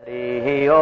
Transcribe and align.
हरि 0.00 0.68
ओ 0.68 0.76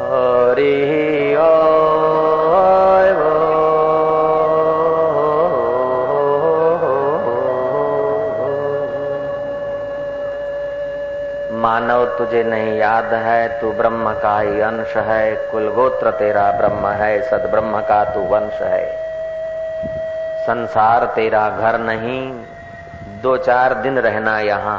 हरि 0.00 0.72
ओ 1.36 1.48
मानव 11.62 12.04
तुझे 12.18 12.42
नहीं 12.44 12.71
याद 13.02 13.14
है, 13.14 13.60
तू 13.60 13.72
ब्रह्म 13.72 14.12
का 14.12 14.38
ही 14.40 14.60
अंश 14.60 14.96
है। 14.96 15.34
कुल 15.34 15.68
गोत्र 15.68 16.10
तेरा 16.10 16.50
ब्रह्म 16.52 16.88
है, 16.88 17.22
सद 17.22 17.48
ब्रह्म 17.50 17.80
का 17.80 18.04
तू 18.04 18.20
वंश 18.20 18.52
है। 18.52 18.84
संसार 20.46 21.04
तेरा 21.04 21.48
घर 21.50 21.78
नहीं, 21.78 22.44
दो 23.22 23.36
चार 23.36 23.74
दिन 23.74 23.98
रहना 23.98 24.38
यहाँ। 24.40 24.78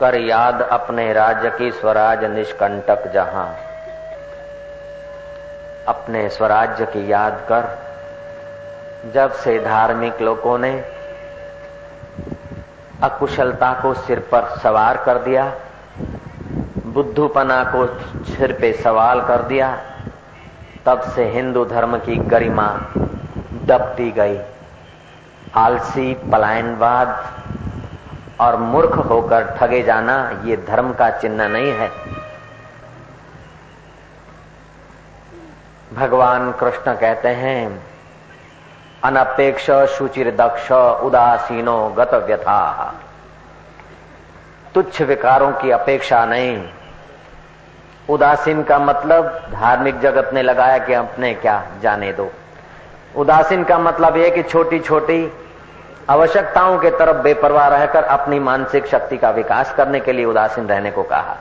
कर 0.00 0.14
याद 0.14 0.62
अपने 0.62 1.12
राज्य 1.12 1.50
की 1.50 1.70
स्वराज 1.70 2.24
निष्कंटक 2.24 3.06
जहाँ। 3.12 3.56
अपने 5.88 6.28
स्वराज्य 6.28 6.86
की 6.86 7.12
याद 7.12 7.40
कर, 7.52 7.78
जब 9.14 9.32
से 9.32 9.58
धार्मिक 9.58 10.22
लोगों 10.22 10.58
ने 10.58 10.72
अकुशलता 13.02 13.72
को 13.82 13.94
सिर 13.94 14.18
पर 14.18 14.44
सवार 14.62 14.96
कर 14.96 15.18
दिया 15.18 15.52
बुद्धूपना 16.96 17.62
को 17.64 17.86
सिर 18.24 18.52
पे 18.60 18.72
सवाल 18.72 19.20
कर 19.20 19.42
दिया। 19.42 19.68
तब 20.86 21.00
से 21.12 21.24
हिंदू 21.30 21.64
धर्म 21.64 21.96
की 21.98 22.16
गरिमा 22.16 22.66
दबती 23.64 24.10
गई। 24.10 24.38
आलसी, 25.54 26.14
पलायनवाद 26.32 27.08
और 28.40 28.56
मूर्ख 28.56 28.94
होकर 29.10 29.44
ठगे 29.56 29.82
जाना 29.82 30.16
ये 30.44 30.56
धर्म 30.68 30.92
का 30.92 31.08
चिन्ह 31.10 31.46
नहीं 31.48 31.72
है। 31.72 31.90
भगवान 35.94 36.50
कृष्ण 36.52 36.94
कहते 36.94 37.28
हैं, 37.28 37.82
अनपेक्ष 39.04 39.70
शुचिर 39.98 40.30
दक्ष 40.36 40.70
उदासीनो 41.02 41.78
गत 41.88 42.14
व्यथा 42.26 42.62
तुच्छ 44.74 45.02
विकारों 45.02 45.52
की 45.52 45.70
अपेक्षा 45.70 46.24
नहीं। 46.26 46.56
उदासीन 48.08 48.62
का 48.62 48.78
मतलब 48.78 49.24
धार्मिक 49.52 50.00
जगत 50.00 50.30
ने 50.34 50.42
लगाया 50.42 50.78
कि 50.78 50.92
अपने 50.92 51.32
क्या 51.34 51.62
जाने 51.82 52.12
दो। 52.12 52.30
उदासीन 53.16 53.64
का 53.64 53.78
मतलब 53.78 54.16
यह 54.16 54.28
कि 54.30 54.42
छोटी 54.42 54.78
छोटी 54.80 55.32
आवश्यकताओं 56.10 56.78
के 56.78 56.90
तरफ़ 56.90 57.22
बेपरवाह 57.22 57.66
रहकर 57.68 58.04
अपनी 58.04 58.38
मानसिक 58.40 58.86
शक्ति 58.86 59.16
का 59.16 59.30
विकास 59.30 59.74
करने 59.74 60.00
के 60.00 60.12
लिए 60.12 60.24
उदासीन 60.24 60.66
रहने 60.66 60.90
को 60.90 61.02
कहा। 61.02 61.36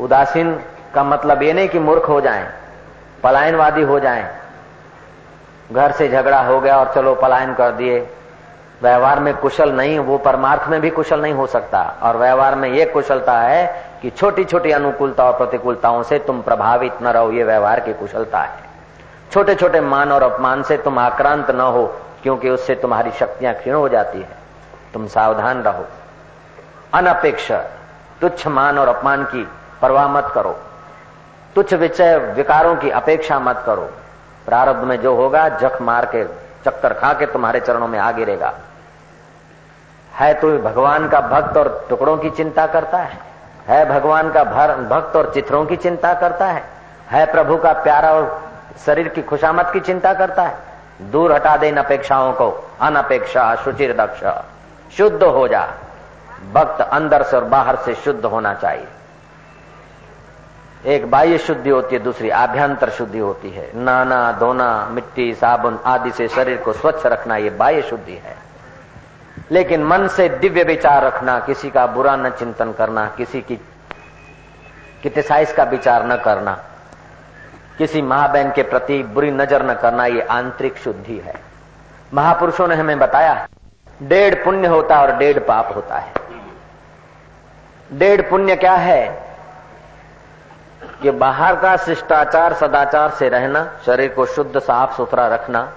उदासीन 0.00 0.52
का 0.94 1.04
मतलब 1.04 1.42
ये 1.42 1.52
नहीं 1.52 1.68
कि 1.68 1.78
मूर्ख 1.78 2.08
हो 2.08 2.20
जाएँ, 2.20 2.46
पलायनवादी 3.22 3.82
हो 3.82 3.98
जाएँ, 4.00 4.24
घर 5.72 5.92
से 5.92 6.08
झगड़ा 6.08 6.40
हो 6.42 6.60
गया 6.60 6.78
और 6.78 6.92
चलो 6.94 7.14
पलायन 7.14 7.54
कर 7.54 7.70
दिए 7.72 8.00
व्यवहार 8.82 9.20
में 9.20 9.36
कुशल 9.36 9.72
नहीं, 9.72 9.98
वो 9.98 10.18
परमार्थ 10.18 10.68
में 10.68 10.80
भी 10.80 10.90
कुशल 10.90 11.20
नहीं 11.20 11.32
हो 11.32 11.46
सकता। 11.46 11.96
और 12.02 12.16
व्यवहार 12.16 12.54
में 12.54 12.68
ये 12.68 12.84
कुशलता 12.84 13.40
है 13.40 13.84
कि 14.02 14.10
छोटी 14.10 14.44
छोटी 14.44 14.70
अनुकूलता 14.70 15.24
और 15.24 15.38
प्रतिकूलताओं 15.38 16.02
से 16.02 16.18
तुम 16.18 16.42
प्रभावित 16.42 16.94
न 17.02 17.08
रहो, 17.08 17.30
ये 17.30 17.44
व्यवहार 17.44 17.80
की 17.80 17.92
कुशलता 17.92 18.38
है। 18.38 18.50
छोटे 19.32 19.54
छोटे 19.54 19.80
मान 19.80 20.12
और 20.12 20.22
अपमान 20.22 20.62
से 20.62 20.76
तुम 20.76 20.98
आक्रांत 20.98 21.50
न 21.50 21.60
हो, 21.60 21.96
क्योंकि 22.22 22.50
उससे 22.50 22.74
तुम्हारी 22.74 23.10
शक्तियाँ 23.10 23.54
क्षीण 23.54 23.74
हो 23.74 23.88
जाती 23.88 24.20
है। 24.20 24.28
तुम 24.94 25.06
सावधान 25.06 25.62
रहो। 25.62 25.84
अनपेक्ष, 26.94 27.52
तुच्छ 28.20 28.46
मान 28.46 28.78
और 28.78 28.88
अपमान 28.88 29.24
की 29.24 29.48
परवाह 29.82 30.08
मत 30.08 30.30
करो। 30.34 30.58
तुच्छ 31.54 31.74
विचय 31.74 32.18
विकारों 32.18 32.76
की 32.76 32.90
अपेक्षा 32.90 33.38
मत 33.38 33.62
करो। 33.66 33.90
प्रारब्ध 34.46 34.84
में 34.84 35.00
जो 35.00 35.14
होगा, 35.14 35.48
जख 35.48 35.82
मार 35.82 36.04
के, 36.04 36.24
चक्कर 36.64 36.92
खा 36.92 37.12
के 37.12 37.26
तुम्हारे 37.26 37.60
चरणों 37.60 37.88
में 37.88 37.98
आ 37.98 38.12
गिरेगा 38.12 38.54
है 40.22 40.34
तो 40.34 40.58
भगवान 40.58 41.08
का 41.08 41.20
भक्त 41.20 41.56
और 41.56 41.86
टुकड़ों 41.90 42.16
की 42.16 42.30
चिंता 42.30 42.66
करता 42.66 42.98
है। 42.98 43.18
है 43.68 43.88
भगवान 43.88 44.32
का 44.32 44.44
भर, 44.44 44.76
भक्त 44.76 45.16
और 45.16 45.34
चित्रों 45.34 45.66
की 45.66 45.76
चिंता 45.76 46.14
करता 46.14 46.46
है। 46.46 46.64
है 47.10 47.32
प्रभु 47.32 47.56
का 47.56 47.72
प्यारा 47.72 48.12
और 48.12 48.42
शरीर 48.86 49.08
की 49.08 49.22
खुशामत 49.22 49.70
की 49.72 49.80
चिंता 49.80 50.14
करता 50.14 50.42
है। 50.42 50.58
दूर 51.02 51.32
हटा 51.32 51.56
दे 51.56 51.68
इन 51.68 51.76
अपेक्षाओं 51.76 52.32
को। 52.32 52.70
अनपेक्षा, 52.80 53.54
शुचिर 53.54 53.96
दक्ष। 53.96 54.24
शुद्ध 54.96 55.22
हो 55.22 55.48
जा। 55.48 55.68
भक्त 56.52 56.80
अंदर 56.80 57.22
से 57.22 57.36
और 57.36 57.44
बाहर 57.44 57.76
से 57.76 57.94
शुद्ध 57.94 58.24
होना 58.24 58.54
चाहिए। 58.54 58.86
एक 60.86 61.10
बाह्य 61.10 61.38
शुद्धि 61.38 61.70
होती 61.70 61.96
है, 61.96 62.02
दूसरी 62.02 62.30
आभ्यंतर 62.30 62.90
शुद्धि 62.90 63.18
होती 63.18 63.50
है। 63.50 63.72
नाना 63.76 64.32
धोना 64.32 64.88
मिट्टी, 64.90 65.34
साबुन 65.34 65.78
आदि 65.86 66.10
से 66.10 66.28
शरीर 66.28 66.56
को 66.56 66.72
स्वच्छ 66.72 67.06
रखना 67.06 67.36
ये 67.36 67.50
बाह्य 67.50 67.82
शुद्धि 67.82 68.12
है। 68.12 68.51
लेकिन 69.50 69.84
मन 69.84 70.08
से 70.08 70.28
दिव्य 70.28 70.62
विचार 70.62 71.04
रखना, 71.04 71.38
किसी 71.38 71.70
का 71.70 71.86
बुरा 71.86 72.16
न 72.16 72.30
चिंतन 72.30 72.72
करना, 72.72 73.06
किसी 73.16 73.40
की 73.40 73.56
कितसाइज 75.02 75.52
का 75.52 75.62
विचार 75.62 76.06
न 76.06 76.16
करना, 76.16 76.62
किसी 77.78 78.02
महाबहन 78.02 78.52
के 78.52 78.62
प्रति 78.62 79.02
बुरी 79.02 79.30
नज़र 79.30 79.70
न 79.70 79.74
करना, 79.74 80.06
ये 80.06 80.20
आंतरिक 80.20 80.76
शुद्धि 80.76 81.18
है। 81.18 81.34
महापुरुषों 82.14 82.68
ने 82.68 82.74
हमें 82.74 82.98
बताया, 82.98 83.48
डेढ़ 84.02 84.34
पुण्य 84.34 84.68
होता 84.68 85.00
और 85.00 85.16
डेढ़ 85.16 85.38
पाप 85.38 85.72
होता 85.76 85.96
है। 85.96 86.12
डेढ़ 87.92 88.20
पुण्य 88.20 88.56
क्या 88.56 88.74
है? 88.74 89.22
कि 91.02 91.10
बाहर 91.10 91.56
का 91.56 91.76
शिष्टाचार, 91.76 92.52
सदाचार 92.52 93.10
से 93.10 93.28
रहना, 93.28 93.72
शरीर 93.86 94.08
को 94.08 94.26
शुद्ध 94.26 94.58
साफ़ 94.58 94.96
सुथरा 94.96 95.26
रखना 95.26 95.72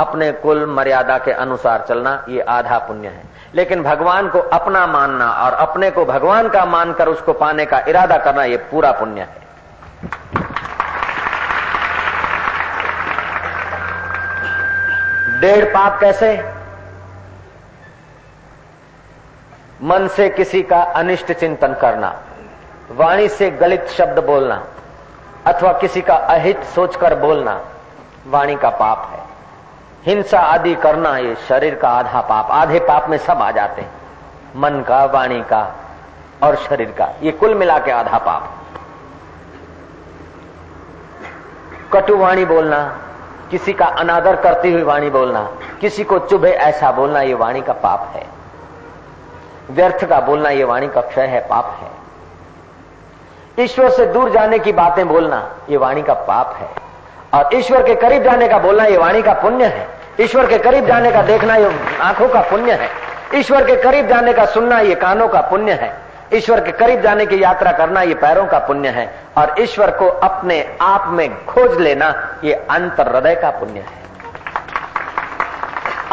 अपने 0.00 0.30
कुल 0.32 0.64
मर्यादा 0.66 1.18
के 1.18 1.32
अनुसार 1.32 1.84
चलना, 1.88 2.24
ये 2.28 2.40
आधा 2.40 2.78
पुण्य 2.78 3.08
है। 3.08 3.22
लेकिन 3.54 3.82
भगवान 3.82 4.28
को 4.28 4.38
अपना 4.38 4.86
मानना 4.86 5.30
और 5.30 5.52
अपने 5.52 5.90
को 5.90 6.04
भगवान 6.04 6.48
का 6.48 6.64
मानकर 6.64 7.08
उसको 7.08 7.32
पाने 7.32 7.64
का 7.64 7.80
इरादा 7.88 8.18
करना, 8.18 8.44
ये 8.44 8.56
पूरा 8.56 8.92
पुण्य 8.92 9.20
है। 9.20 9.40
डेढ़ 15.40 15.64
पाप 15.64 16.00
कैसे? 16.00 16.36
मन 19.82 20.08
से 20.08 20.28
किसी 20.28 20.62
का 20.62 20.82
अनिष्ट 20.82 21.32
चिंतन 21.32 21.74
करना, 21.74 22.14
वाणी 22.90 23.28
से 23.28 23.50
गलित 23.50 23.86
शब्द 23.88 24.18
बोलना, 24.18 24.64
अथवा 25.46 25.72
किसी 25.72 26.00
का 26.00 26.14
अहित 26.14 26.64
सोचकर 26.64 27.14
बोलना, 27.14 27.60
वाणी 28.26 28.56
का 28.56 28.70
पाप 28.70 29.08
है। 29.12 29.39
हिंसा 30.06 30.38
आदि 30.38 30.74
करना 30.74 31.18
ये 31.18 31.34
शरीर 31.48 31.74
का 31.74 31.88
आधा 31.88 32.20
पाप, 32.20 32.48
आधे 32.50 32.78
पाप 32.78 33.08
में 33.08 33.18
सब 33.18 33.38
आ 33.42 33.50
जाते 33.50 33.82
हैं। 33.82 33.92
मन 34.56 34.84
का, 34.88 35.04
वाणी 35.04 35.40
का 35.40 35.74
और 36.42 36.56
शरीर 36.56 36.94
का, 36.98 37.08
ये 37.22 37.32
कुल 37.32 37.54
मिला 37.54 37.78
के 37.78 37.90
आधा 37.90 38.18
पाप। 38.18 38.54
कटु 41.92 42.16
वाणी 42.16 42.44
बोलना, 42.44 42.98
किसी 43.50 43.72
का 43.72 43.86
अनादर 43.86 44.36
करती 44.36 44.72
हुई 44.72 44.82
वाणी 44.82 45.10
बोलना, 45.10 45.50
किसी 45.80 46.04
को 46.04 46.18
चुभे 46.18 46.50
ऐसा 46.50 46.92
बोलना, 46.92 47.20
ये 47.20 47.34
वाणी 47.34 47.60
का 47.60 47.72
पाप 47.72 48.12
है। 48.14 48.26
व्यर्थ 49.70 50.04
का 50.04 50.20
बोलना, 50.20 50.50
ये 50.50 50.64
वाणी 50.64 50.88
का 50.88 51.00
क्षय 51.00 51.26
है, 51.26 51.48
पाप 51.48 51.78
है। 51.80 52.00
ईश्वर 53.64 53.90
से 53.90 54.06
दूर 54.06 54.30
जाने 54.30 54.58
की 54.58 54.72
बातें 54.72 55.08
बोलना, 55.08 55.54
ये 55.70 55.76
वाणी 55.76 56.02
का 56.02 56.14
पाप 56.14 56.56
है। 56.56 56.90
और 57.34 57.54
ईश्वर 57.54 57.82
के 57.82 57.94
करीब 57.94 58.22
जाने 58.22 58.48
का 58.48 58.58
बोलना, 58.58 58.84
ये 58.84 58.96
वाणी 58.96 59.22
का 59.22 59.32
पुण्य 59.32 59.64
है। 59.64 59.89
ईश्वर 60.20 60.46
के 60.46 60.58
करीब 60.58 60.86
जाने 60.86 61.12
का 61.12 61.22
देखना 61.22 61.56
ये 61.56 61.80
आँखों 62.00 62.28
का 62.28 62.40
पुण्य 62.40 62.72
है। 62.72 62.88
ईश्वर 63.34 63.64
के 63.64 63.76
करीब 63.76 64.08
जाने 64.08 64.32
का 64.32 64.44
सुनना 64.44 64.80
ये 64.80 64.94
कानों 64.94 65.28
का 65.28 65.40
पुण्य 65.40 65.72
है। 65.72 65.96
ईश्वर 66.34 66.60
के 66.60 66.72
करीब 66.72 67.00
जाने 67.00 67.26
की 67.26 67.42
यात्रा 67.42 67.72
करना 67.72 68.02
ये 68.02 68.14
पैरों 68.14 68.46
का 68.46 68.58
पुण्य 68.58 68.88
है। 68.88 69.14
और 69.36 69.54
ईश्वर 69.58 69.90
को 69.90 70.08
अपने 70.08 70.76
आप 70.80 71.04
में 71.08 71.46
खोज 71.46 71.78
लेना 71.78 72.38
ये 72.44 72.52
अंतर 72.52 73.14
हृदय 73.14 73.34
का 73.34 73.50
पुण्य 73.50 73.80
है। 73.80 74.00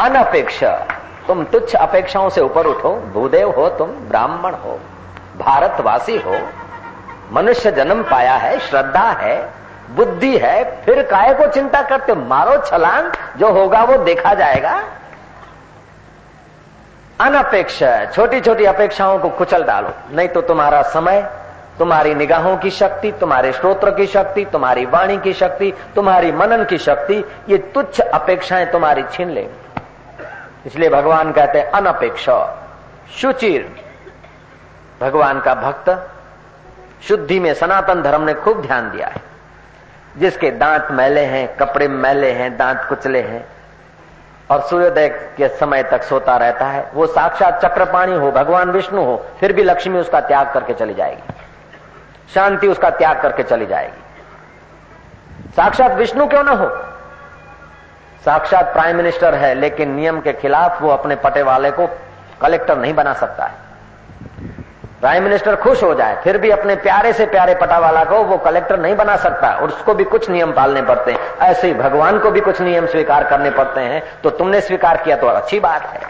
अनपेक्ष, 0.00 0.64
तुम 1.26 1.44
तुच्छ 1.44 1.74
अपेक्षाओं 1.74 2.28
से 2.28 2.40
ऊपर 2.40 2.66
उठो। 2.66 3.10
भूदेव 3.14 3.50
हो 3.50 3.68
तुम, 3.68 3.88
ब्राह्मण 3.88 4.52
हो। 4.52 4.80
भारतवासी 5.38 6.18
हो। 6.18 6.38
मनुष्य 7.32 7.72
जन्म 7.72 8.02
पाया 8.02 8.34
है, 8.34 8.58
श्रद्धा 8.58 9.10
है। 9.10 9.50
बुद्धि 9.88 10.38
है, 10.38 10.82
फिर 10.84 11.02
काय 11.02 11.34
को 11.34 11.46
चिंता 11.46 11.82
करते 11.82 12.14
मारो 12.14 12.56
छलांग, 12.56 13.12
जो 13.36 13.52
होगा 13.52 13.84
वो 13.84 13.96
देखा 13.98 14.34
जाएगा। 14.34 14.82
अनपेक्ष 17.20 17.78
छोटी 18.14 18.40
छोटी 18.40 18.64
अपेक्षाओं 18.64 19.18
को 19.18 19.28
कुचल 19.28 19.62
डालो। 19.64 19.90
नहीं 20.12 20.28
तो 20.28 20.40
तुम्हारा 20.40 20.82
समय, 20.82 21.30
तुम्हारी 21.78 22.14
निगाहों 22.14 22.56
की 22.56 22.70
शक्ति, 22.70 23.12
तुम्हारे 23.12 23.52
स्त्रोत्र 23.52 23.90
की 23.90 24.06
शक्ति, 24.06 24.44
तुम्हारी 24.44 24.86
वाणी 24.86 25.18
की 25.18 25.32
शक्ति, 25.32 25.72
तुम्हारी 25.94 26.32
मनन 26.32 26.64
की 26.64 26.78
शक्ति, 26.78 27.24
ये 27.48 27.58
तुच्छ 27.58 28.00
अपेक्षाएँ 28.00 28.66
तुम्हारी 28.66 29.02
छीन 29.02 29.30
ले। 29.30 29.46
इसलिए 30.66 30.88
भगवान 30.88 31.32
कहते 31.32 31.58
हैं, 31.58 31.70
अनपेक्ष। 31.70 32.30
शुचिर 33.20 33.76
भगवान 35.00 35.40
का 35.40 35.54
भक्त, 35.54 36.10
शुद्धि 37.08 37.40
में 37.40 37.54
सनातन 37.54 38.02
धर्म 38.02 38.22
ने 38.22 38.34
खूब 38.34 38.62
ध्यान 38.62 38.90
दिया 38.90 39.06
है। 39.06 39.27
जिसके 40.18 40.50
दांत 40.50 40.88
मैले 40.90 41.20
हैं, 41.20 41.56
कपड़े 41.56 41.88
मैले 41.88 42.32
हैं, 42.32 42.56
दांत 42.56 42.86
कुचले 42.88 43.22
हैं, 43.22 43.46
और 44.50 44.60
सूर्योदय 44.60 45.08
के 45.08 45.48
समय 45.48 45.82
तक 45.82 46.02
सोता 46.02 46.36
रहता 46.36 46.66
है, 46.66 46.90
वो 46.94 47.06
साक्षात 47.06 47.64
चक्रपाणी 47.64 48.14
हो, 48.14 48.30
भगवान 48.30 48.70
विष्णु 48.70 49.02
हो, 49.02 49.26
फिर 49.40 49.52
भी 49.52 49.62
लक्ष्मी 49.62 49.98
उसका 49.98 50.20
त्याग 50.20 50.52
करके 50.52 50.74
चली 50.74 50.94
जाएगी। 50.94 51.22
शांति 52.34 52.68
उसका 52.68 52.90
त्याग 52.90 53.22
करके 53.22 53.42
चली 53.42 53.66
जाएगी। 53.66 54.02
साक्षात 55.56 55.90
विष्णु 55.90 56.26
क्यों 56.26 56.44
ना 56.44 56.52
हो? 56.52 56.68
साक्षात 58.24 58.72
प्राइम 58.72 58.96
मिनिस्टर 58.96 59.34
है, 59.34 59.54
लेकिन 59.54 59.90
नियम 59.90 60.20
के 60.20 60.32
खिलाफ 60.32 60.82
वो 60.82 60.90
अपने 60.90 61.16
पटे 61.16 61.42
वाले 61.42 61.70
को 61.70 61.88
कलेक्टर 62.40 62.78
नहीं 62.78 62.94
बना 62.94 63.12
सकता 63.12 63.44
है। 63.44 63.67
प्राइम 65.00 65.22
मिनिस्टर 65.22 65.56
खुश 65.56 65.82
हो 65.82 65.94
जाए, 65.94 66.16
फिर 66.22 66.36
भी 66.38 66.50
अपने 66.50 66.74
प्यारे 66.76 67.12
से 67.12 67.26
प्यारे 67.26 67.54
पटावाला 67.54 68.02
को 68.04 68.22
वो 68.24 68.36
कलेक्टर 68.38 68.78
नहीं 68.78 68.94
बना 68.96 69.16
सकता 69.16 69.48
और 69.52 69.68
उसको 69.68 69.94
भी 69.94 70.04
कुछ 70.04 70.28
नियम 70.30 70.52
पालने 70.52 70.82
पड़ते 70.82 71.12
हैं। 71.12 71.36
ऐसे 71.40 71.66
ही 71.66 71.74
भगवान 71.74 72.18
को 72.18 72.30
भी 72.30 72.40
कुछ 72.40 72.60
नियम 72.60 72.86
स्वीकार 72.86 73.24
करने 73.24 73.50
पड़ते 73.50 73.80
हैं 73.82 74.02
तो 74.22 74.30
तुमने 74.32 74.60
स्वीकार 74.60 74.96
किया 74.96 75.16
तो 75.16 75.26
अच्छी 75.28 75.60
बात 75.60 75.86
है। 75.86 76.00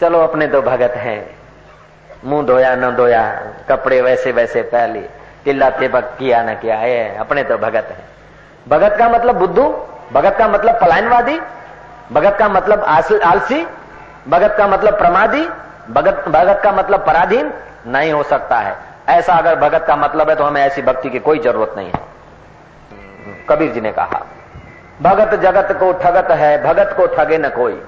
चलो, 0.00 0.20
अपने 0.20 0.46
तो 0.46 0.62
भगत 0.62 0.94
हैं। 0.96 1.42
मुँह 2.24 2.46
धोया, 2.46 2.74
न 2.76 2.94
धोया, 2.96 3.24
कपड़े 3.68 4.00
वैसे 4.00 4.32
वैसे 4.32 4.62
पहले 4.64 5.00
टिल्ला 5.44 5.68
तिबक 5.72 6.14
किया 6.18 6.42
न 6.42 6.54
किया 6.54 6.76
है 6.76 7.16
अपने 7.18 7.42
तो 7.44 7.56
भगत 7.58 7.88
है। 7.88 8.04
भगत 8.68 8.96
का 8.98 9.08
मतलब 9.08 9.38
बुद्धू, 9.38 9.62
भगत 10.12 10.36
का 10.38 10.48
मतलब 10.48 10.80
पलायनवादी, 10.80 11.40
भगत 12.12 12.36
का 12.38 12.48
मतलब 12.48 12.84
आलसी 12.84 13.66
भगत 14.28 14.54
का 14.58 14.66
मतलब 14.66 14.98
प्रमादी, 14.98 15.44
भगत 15.90 16.24
भगत 16.28 16.60
का 16.64 16.72
मतलब 16.72 17.06
पराधीन 17.06 17.52
नहीं 17.86 18.12
हो 18.12 18.22
सकता 18.22 18.58
है। 18.58 18.76
ऐसा 19.08 19.34
अगर 19.34 19.56
भगत 19.60 19.84
का 19.86 19.96
मतलब 19.96 20.28
है 20.30 20.34
तो 20.36 20.44
हमें 20.44 20.60
ऐसी 20.62 20.82
भक्ति 20.82 21.10
की 21.10 21.18
कोई 21.18 21.38
ज़रूरत 21.38 21.74
नहीं 21.76 21.90
है। 21.90 22.00
कबीर 23.48 23.72
जी 23.72 23.80
ने 23.80 23.92
कहा, 23.92 24.20
भगत 25.02 25.34
जगत 25.34 25.72
को 25.80 25.92
ठगत 25.92 26.30
है, 26.30 26.62
भगत 26.64 26.94
को 26.96 27.06
ठगे 27.06 27.38
न 27.38 27.48
कोई। 27.48 27.80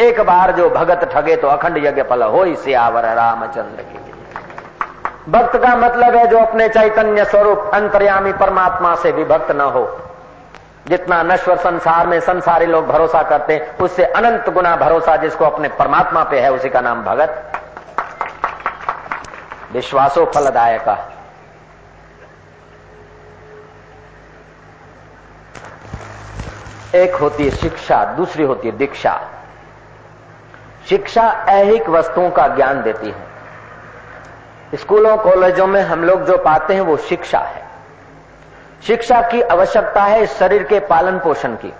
एक 0.00 0.20
बार 0.20 0.52
जो 0.52 0.68
भगत 0.70 1.04
ठगे 1.12 1.36
तो 1.36 1.48
अखंड 1.48 1.76
यज्ञ 1.78 2.02
फल 2.02 2.22
हो 2.24 2.44
सियावर 2.56 3.04
रामचंद्र 3.14 3.82
की। 3.82 3.98
भक्त 5.30 5.56
का 5.56 5.74
मतलब 5.76 6.16
है 6.16 6.26
जो 6.26 6.38
अपने 6.38 6.68
चैतन्य 6.68 7.24
स्वरूप 7.24 7.70
अंतर्यामी 7.74 8.32
परमात्मा 8.32 8.94
से 8.94 9.10
विभक्त 9.12 9.50
न 9.50 9.60
हो। 9.60 9.84
जितना 10.86 11.22
नश्वर 11.22 11.56
संसार 11.56 12.06
में 12.06 12.20
संसारी 12.20 12.66
लोग 12.66 12.86
भरोसा 12.86 13.22
करते 13.22 13.54
हैं, 13.54 13.78
उससे 13.78 14.04
अनंत 14.04 14.50
गुना 14.50 14.76
भरोसा 14.76 15.16
जिसको 15.16 15.44
अपने 15.44 15.68
परमात्मा 15.68 16.24
पे 16.24 16.40
है, 16.40 16.52
उसी 16.52 16.68
का 16.68 16.80
नाम 16.80 17.04
भगत। 17.04 17.52
विश्वासो 19.72 20.24
फलदायक। 20.24 21.08
एक 26.94 27.14
होती 27.14 27.44
है 27.44 27.50
शिक्षा, 27.50 28.04
दूसरी 28.04 28.44
होती 28.44 28.68
है 28.68 28.76
दीक्षा। 28.76 29.20
शिक्षा 30.88 31.46
ऐहिक 31.48 31.88
वस्तुओं 31.88 32.30
का 32.30 32.48
ज्ञान 32.48 32.82
देती 32.82 33.10
है। 33.10 33.32
स्कूलों, 34.74 35.16
कॉलेजों 35.16 35.66
में 35.66 35.82
हम 35.82 36.04
लोग 36.04 36.24
जो 36.24 36.38
पाते 36.38 36.74
हैं 36.74 36.80
वो 36.80 36.96
शिक्षा 36.96 37.38
है। 37.38 37.61
शिक्षा 38.86 39.20
की 39.22 39.40
आवश्यकता 39.42 40.02
है 40.02 40.26
शरीर 40.26 40.62
के 40.62 40.78
पालन 40.80 41.18
पोषण 41.18 41.54
की। 41.54 41.72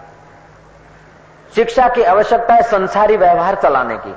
शिक्षा 1.54 1.88
की 1.88 2.02
आवश्यकता 2.02 2.54
है 2.54 2.62
संसारी 2.62 3.16
व्यवहार 3.16 3.54
चलाने 3.54 3.96
की। 3.96 4.14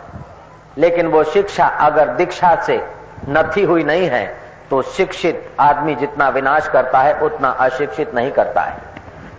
लेकिन 0.77 1.07
वो 1.07 1.23
शिक्षा 1.23 1.65
अगर 1.65 2.09
दीक्षा 2.09 2.55
से 2.55 2.89
नथी 3.29 3.63
हुई 3.63 3.83
नहीं 3.83 4.09
है 4.09 4.25
तो 4.69 4.81
शिक्षित 4.81 5.49
आदमी 5.59 5.95
जितना 5.95 6.29
विनाश 6.29 6.67
करता 6.67 6.99
है, 6.99 7.19
उतना 7.19 7.49
अशिक्षित 7.49 8.15
नहीं 8.15 8.31
करता 8.31 8.61
है। 8.61 8.77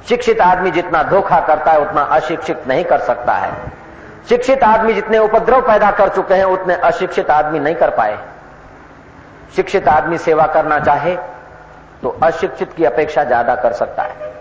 शिक्षित 0.08 0.40
आदमी 0.40 0.70
जितना 0.70 1.02
धोखा 1.02 1.40
करता 1.40 1.72
है, 1.72 1.80
उतना 1.80 2.02
अशिक्षित 2.02 2.68
नहीं 2.68 2.84
कर 2.84 2.98
सकता 2.98 3.32
है। 3.32 3.52
शिक्षित 4.28 4.62
आदमी 4.64 4.94
जितने 4.94 5.18
उपद्रव 5.18 5.60
पैदा 5.60 5.90
कर 5.90 6.08
चुके 6.08 6.34
हैं, 6.34 6.44
उतने 6.44 6.74
अशिक्षित 6.74 7.30
आदमी 7.30 7.58
नहीं 7.58 7.74
कर 7.74 7.90
पाए। 7.90 8.18
शिक्षित 9.56 9.88
आदमी 9.88 10.18
सेवा 10.18 10.46
करना 10.46 10.78
चाहे 10.78 11.16
तो 12.06 12.10
अशिक्षित 12.22 12.72
की 12.72 12.84
अपेक्षा 12.84 13.22
ज़्यादा 13.24 13.54
कर 13.56 13.72
सकता 13.74 14.02
है। 14.02 14.34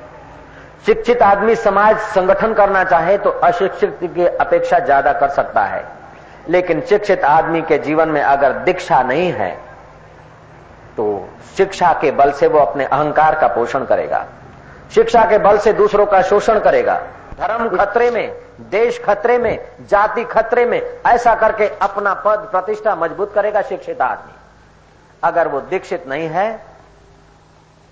शिक्षित 0.85 1.21
आदमी 1.23 1.55
समाज 1.57 1.97
संगठन 2.09 2.53
करना 2.53 2.83
चाहे 2.83 3.17
तो 3.17 3.29
अशिक्षित 3.43 3.97
की 4.03 4.25
अपेक्षा 4.25 4.79
ज़्यादा 4.79 5.13
कर 5.13 5.29
सकता 5.31 5.63
है। 5.63 5.83
लेकिन 6.49 6.81
शिक्षित 6.81 7.23
आदमी 7.25 7.61
के 7.61 7.77
जीवन 7.79 8.09
में 8.09 8.21
अगर 8.21 8.53
दीक्षा 8.65 9.01
नहीं 9.03 9.31
है 9.33 9.49
तो 10.97 11.07
शिक्षा 11.57 11.91
के 12.01 12.11
बल 12.11 12.31
से 12.33 12.47
वो 12.47 12.59
अपने 12.59 12.85
अहंकार 12.85 13.39
का 13.39 13.47
पोषण 13.47 13.85
करेगा। 13.85 14.23
शिक्षा 14.91 15.25
के 15.25 15.37
बल 15.39 15.57
से 15.57 15.73
दूसरों 15.73 16.05
का 16.05 16.21
शोषण 16.23 16.59
करेगा। 16.59 16.99
धर्म 17.39 17.67
खतरे 17.69 18.11
में 18.11 18.35
देश 18.71 19.01
खतरे 19.05 19.37
में 19.37 19.57
जाति 19.89 20.23
खतरे 20.27 20.65
में 20.65 20.79
ऐसा 20.81 21.35
करके 21.37 21.67
अपना 21.81 22.13
पद 22.25 22.47
प्रतिष्ठा 22.51 22.95
मज़बूत 22.95 23.33
करेगा 23.33 23.61
शिक्षित 23.63 24.01
आदमी। 24.03 24.33
अगर 25.23 25.47
वो 25.47 25.61
दीक्षित 25.63 26.07
नहीं 26.07 26.27
है 26.29 26.47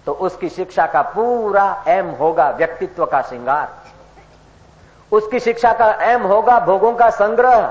तो 0.06 0.12
उसकी 0.12 0.50
शिक्षा 0.50 0.86
का 0.88 1.02
पूरा 1.02 1.84
एम 1.88 2.10
होगा 2.12 2.50
व्यक्तित्व 2.50 3.06
का 3.06 3.22
श्रृंगार। 3.22 3.68
उसकी 5.12 5.40
शिक्षा 5.40 5.74
का 5.74 5.92
एम 6.04 6.22
होगा 6.22 6.60
भोगों 6.60 6.94
का 6.94 7.10
संग्रह। 7.10 7.68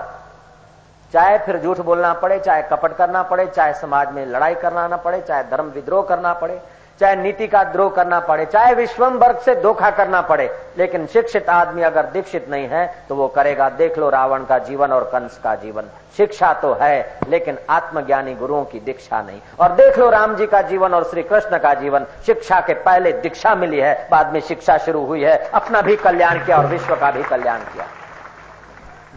चाहे 1.12 1.38
फिर 1.38 1.58
झूठ 1.58 1.80
बोलना 1.80 2.12
पड़े, 2.14 2.38
चाहे 2.38 2.62
कपट 2.62 2.96
करना 2.96 3.22
पड़े, 3.22 3.46
चाहे 3.46 3.72
समाज 3.74 4.12
में 4.12 4.26
लड़ाई 4.26 4.54
करना 4.54 4.86
ना 4.88 4.96
पड़े, 4.96 5.20
चाहे 5.20 5.44
धर्म 5.44 5.64
विद्रोह 5.64 6.02
करना 6.02 6.32
पड़े 6.34 6.60
चाहे 7.00 7.14
नीति 7.16 7.46
का 7.48 7.62
द्रोह 7.64 7.90
करना 7.90 8.18
पड़े, 8.20 8.44
चाहे 8.46 8.74
विश्वम 8.74 9.16
वर्ग 9.18 9.38
से 9.38 9.54
धोखा 9.54 9.90
करना 9.90 10.20
पड़े, 10.22 10.48
लेकिन 10.78 11.06
शिक्षित 11.06 11.48
आदमी 11.50 11.82
अगर 11.82 12.06
दीक्षित 12.06 12.48
नहीं 12.50 12.68
है 12.68 12.86
तो 13.08 13.14
वो 13.16 13.28
करेगा, 13.28 13.68
देख 13.70 13.98
लो 13.98 14.08
रावण 14.10 14.44
का 14.44 14.58
जीवन 14.60 14.92
और 14.92 15.04
कंस 15.04 15.38
का 15.44 15.54
जीवन। 15.54 15.88
शिक्षा 16.16 16.52
तो 16.54 16.72
है, 16.80 17.18
लेकिन 17.28 17.58
आत्मज्ञानी 17.70 18.34
गुरुओं 18.34 18.64
की 18.64 18.80
दीक्षा 18.80 19.20
नहीं। 19.22 19.40
और 19.60 19.72
देख 19.72 19.98
लो 19.98 20.08
राम 20.10 20.36
जी 20.36 20.46
का 20.46 20.60
जीवन 20.62 20.94
और 20.94 21.04
श्री 21.04 21.22
कृष्ण 21.22 21.58
का 21.58 21.74
जीवन, 21.74 22.06
शिक्षा 22.26 22.60
के 22.60 22.74
पहले 22.74 23.12
दीक्षा 23.14 23.54
मिली 23.54 23.80
है, 23.80 23.94
बाद 24.10 24.32
में 24.32 24.40
शिक्षा 24.40 24.78
शुरू 24.78 25.04
हुई 25.06 25.22
है, 25.22 25.36
अपना 25.50 25.82
भी 25.82 25.96
कल्याण 25.96 26.44
किया 26.44 26.56
और 26.56 26.66
विश्व 26.66 26.94
का 26.96 27.10
भी 27.10 27.22
कल्याण 27.22 27.60
किया। 27.64 27.86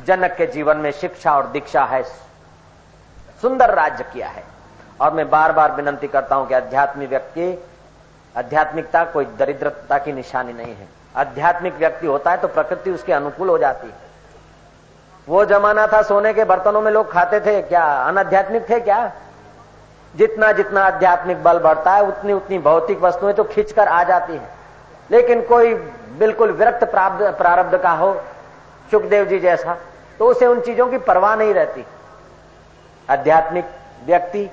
जनक 0.08 0.36
के 0.38 0.46
जीवन 0.48 0.78
में 0.78 0.92
शिक्षा 0.94 1.36
और 1.36 1.48
दीक्षा 1.48 1.84
है, 1.86 2.04
सुंदर 3.42 3.74
राज्य 3.74 4.04
किया 4.14 4.28
है। 4.28 4.44
और 5.00 5.14
मैं 5.14 5.30
बार 5.30 5.52
बार 5.52 5.72
विनंती 5.72 6.08
करता 6.08 6.36
हूँ 6.36 6.48
कि 6.48 6.54
अध्यात्मिक 6.54 7.10
व्यक्ति, 7.10 7.58
आध्यात्मिकता 8.36 9.04
कोई 9.06 9.26
दरिद्रता 9.40 9.98
की 9.98 10.14
निशानी 10.14 10.54
नहीं 10.54 10.76
है। 10.76 10.88
आध्यात्मिक 11.16 11.74
व्यक्ति 11.74 12.08
होता 12.08 12.32
है 12.32 12.38
तो 12.38 12.48
प्रकृति 12.48 12.92
उसके 12.92 13.14
अनुकूल 13.14 13.50
हो 13.50 13.58
जाती 13.58 13.88
है। 13.88 13.94
वो 15.28 15.44
जमाना 15.46 15.86
था 15.88 16.02
सोने 16.02 16.34
के 16.34 16.44
बर्तनों 16.44 16.82
में 16.82 16.92
लोग 16.92 17.12
खाते 17.12 17.40
थे, 17.40 17.62
क्या 17.62 17.84
अनाध्यात्मिक 17.84 18.70
थे 18.70 18.80
क्या? 18.80 19.12
जितना 20.14 20.52
जितना 20.52 20.84
आध्यात्मिक 20.84 21.44
बल 21.44 21.60
बढ़ता 21.60 21.92
है, 21.92 22.04
उतनी 22.04 22.34
उतनी 22.34 22.58
भौतिक 22.60 23.02
वस्तुएँ 23.02 23.34
तो 23.34 23.44
खींचकर 23.44 23.88
आ 23.88 24.04
जाती 24.04 24.34
है। 24.34 24.50
लेकिन 25.10 25.42
कोई 25.42 25.74
बिल्कुल 26.20 26.52
विरक्त 26.52 26.84
प्रारब्ध 26.84 27.78
का 27.78 27.92
हो, 27.92 28.14
सुखदेव 28.92 29.26
जी 29.26 29.40
जैसा 29.40 29.78
तो 30.20 30.28
उसे 30.28 30.46
उन 30.46 30.60
चीज़ों 30.62 30.88
की 30.88 30.98
परवाह 31.00 31.36
नहीं 31.36 31.54
रहती। 31.54 31.86
आध्यात्मिक 33.10 33.66
व्यक्ति 34.06 34.50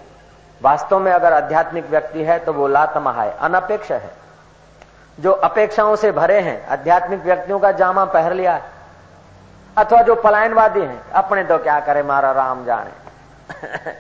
वास्तव 0.62 0.98
में 0.98 1.12
अगर 1.12 1.32
आध्यात्मिक 1.32 1.90
व्यक्ति 1.90 2.24
है 2.24 2.38
तो 2.38 2.52
वो 2.52 2.68
लातमहा 2.68 3.22
है 3.22 3.36
अनपेक्ष 3.38 3.90
है। 3.90 4.10
जो 5.20 5.32
अपेक्षाओं 5.32 5.96
से 5.96 6.12
भरे 6.12 6.40
हैं, 6.40 6.68
आध्यात्मिक 6.68 7.22
व्यक्तियों 7.22 7.58
का 7.58 7.72
जामा 7.72 8.04
पहर 8.04 8.32
लिया 8.32 8.54
है, 8.54 8.62
अथवा 9.78 10.02
जो 10.02 10.14
पलायनवादी 10.14 10.80
हैं, 10.80 11.10
अपने 11.10 11.44
तो 11.44 11.58
क्या 11.58 11.80
करे, 11.80 12.02
मारा 12.02 12.32
राम 12.32 12.64
जाने। 12.64 12.90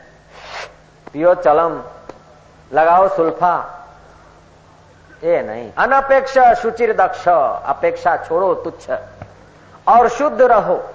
पियो 1.12 1.34
चलम, 1.34 1.82
लगाओ 2.72 3.08
सुल्फा। 3.08 3.78
ये 5.24 5.42
नहीं। 5.42 5.72
अनपेक्ष 5.78 6.38
सुचिर 6.38 6.96
दक्ष, 6.96 7.28
अपेक्षा 7.64 8.16
छोड़ो 8.16 8.54
तुच्छ, 8.54 8.90
और 9.88 10.08
शुद्ध 10.08 10.42
रहो। 10.42 10.91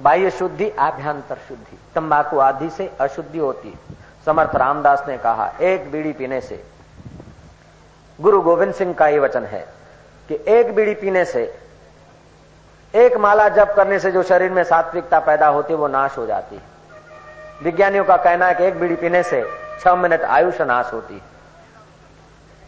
बाह्य 0.00 0.30
शुद्धि, 0.30 0.70
आभ्यंतर 0.70 1.36
शुद्धि। 1.48 1.78
तंबाकू 1.94 2.38
आदि 2.38 2.70
से 2.70 2.90
अशुद्धि 3.00 3.38
होती 3.38 3.78
समर्थ 4.26 4.56
रामदास 4.56 5.04
ने 5.08 5.18
कहा, 5.18 5.52
एक 5.60 5.92
बीड़ी 5.92 6.12
पीने 6.12 6.40
से, 6.40 6.64
गुरु 8.20 8.40
गोविंद 8.42 8.74
सिंह 8.74 8.94
का 8.94 9.08
ये 9.08 9.18
वचन 9.18 9.44
है 9.44 9.68
कि 10.28 10.44
एक 10.48 10.74
बीड़ी 10.74 10.94
पीने 10.94 11.24
से, 11.24 11.58
एक 12.94 13.16
माला 13.16 13.48
जप 13.48 13.72
करने 13.76 13.98
से 13.98 14.12
जो 14.12 14.22
शरीर 14.22 14.50
में 14.50 14.64
सात्विकता 14.64 15.18
पैदा 15.20 15.46
होती 15.46 15.72
है, 15.72 15.78
वो 15.78 15.88
नाश 15.88 16.18
हो 16.18 16.26
जाती 16.26 16.56
है। 16.56 16.62
विज्ञानियों 17.62 18.04
का 18.04 18.16
कहना 18.16 18.46
है 18.46 18.54
कि 18.54 18.64
एक 18.64 18.80
बीड़ी 18.80 18.96
पीने 18.96 19.22
से 19.22 19.44
छह 19.80 19.94
मिनट 19.94 20.22
आयुष 20.22 20.60
नाश 20.60 20.92
होती 20.92 21.14
है। 21.14 21.22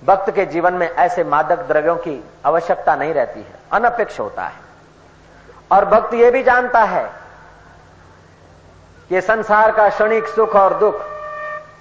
भक्त 0.05 0.31
के 0.31 0.47
जीवन 0.47 0.75
में 0.75 0.91
ऐसे 0.91 1.25
मादक 1.25 1.59
द्रव्यों 1.59 1.97
की 1.97 2.25
आवश्यकता 2.47 2.97
नहीं 2.97 3.15
रहती 3.15 3.41
है। 3.41 3.55
अनपेक्ष 3.73 4.21
होता 4.21 4.45
है। 4.45 4.68
और 5.71 5.85
भक्त 5.85 6.15
यह 6.15 6.31
भी 6.31 6.43
जानता 6.43 6.83
है 6.85 7.05
कि 9.11 9.21
संसार 9.21 9.73
का 9.73 9.89
क्षणिक 9.89 10.27
सुख 10.27 10.57
और 10.57 10.79
दुख, 10.79 11.01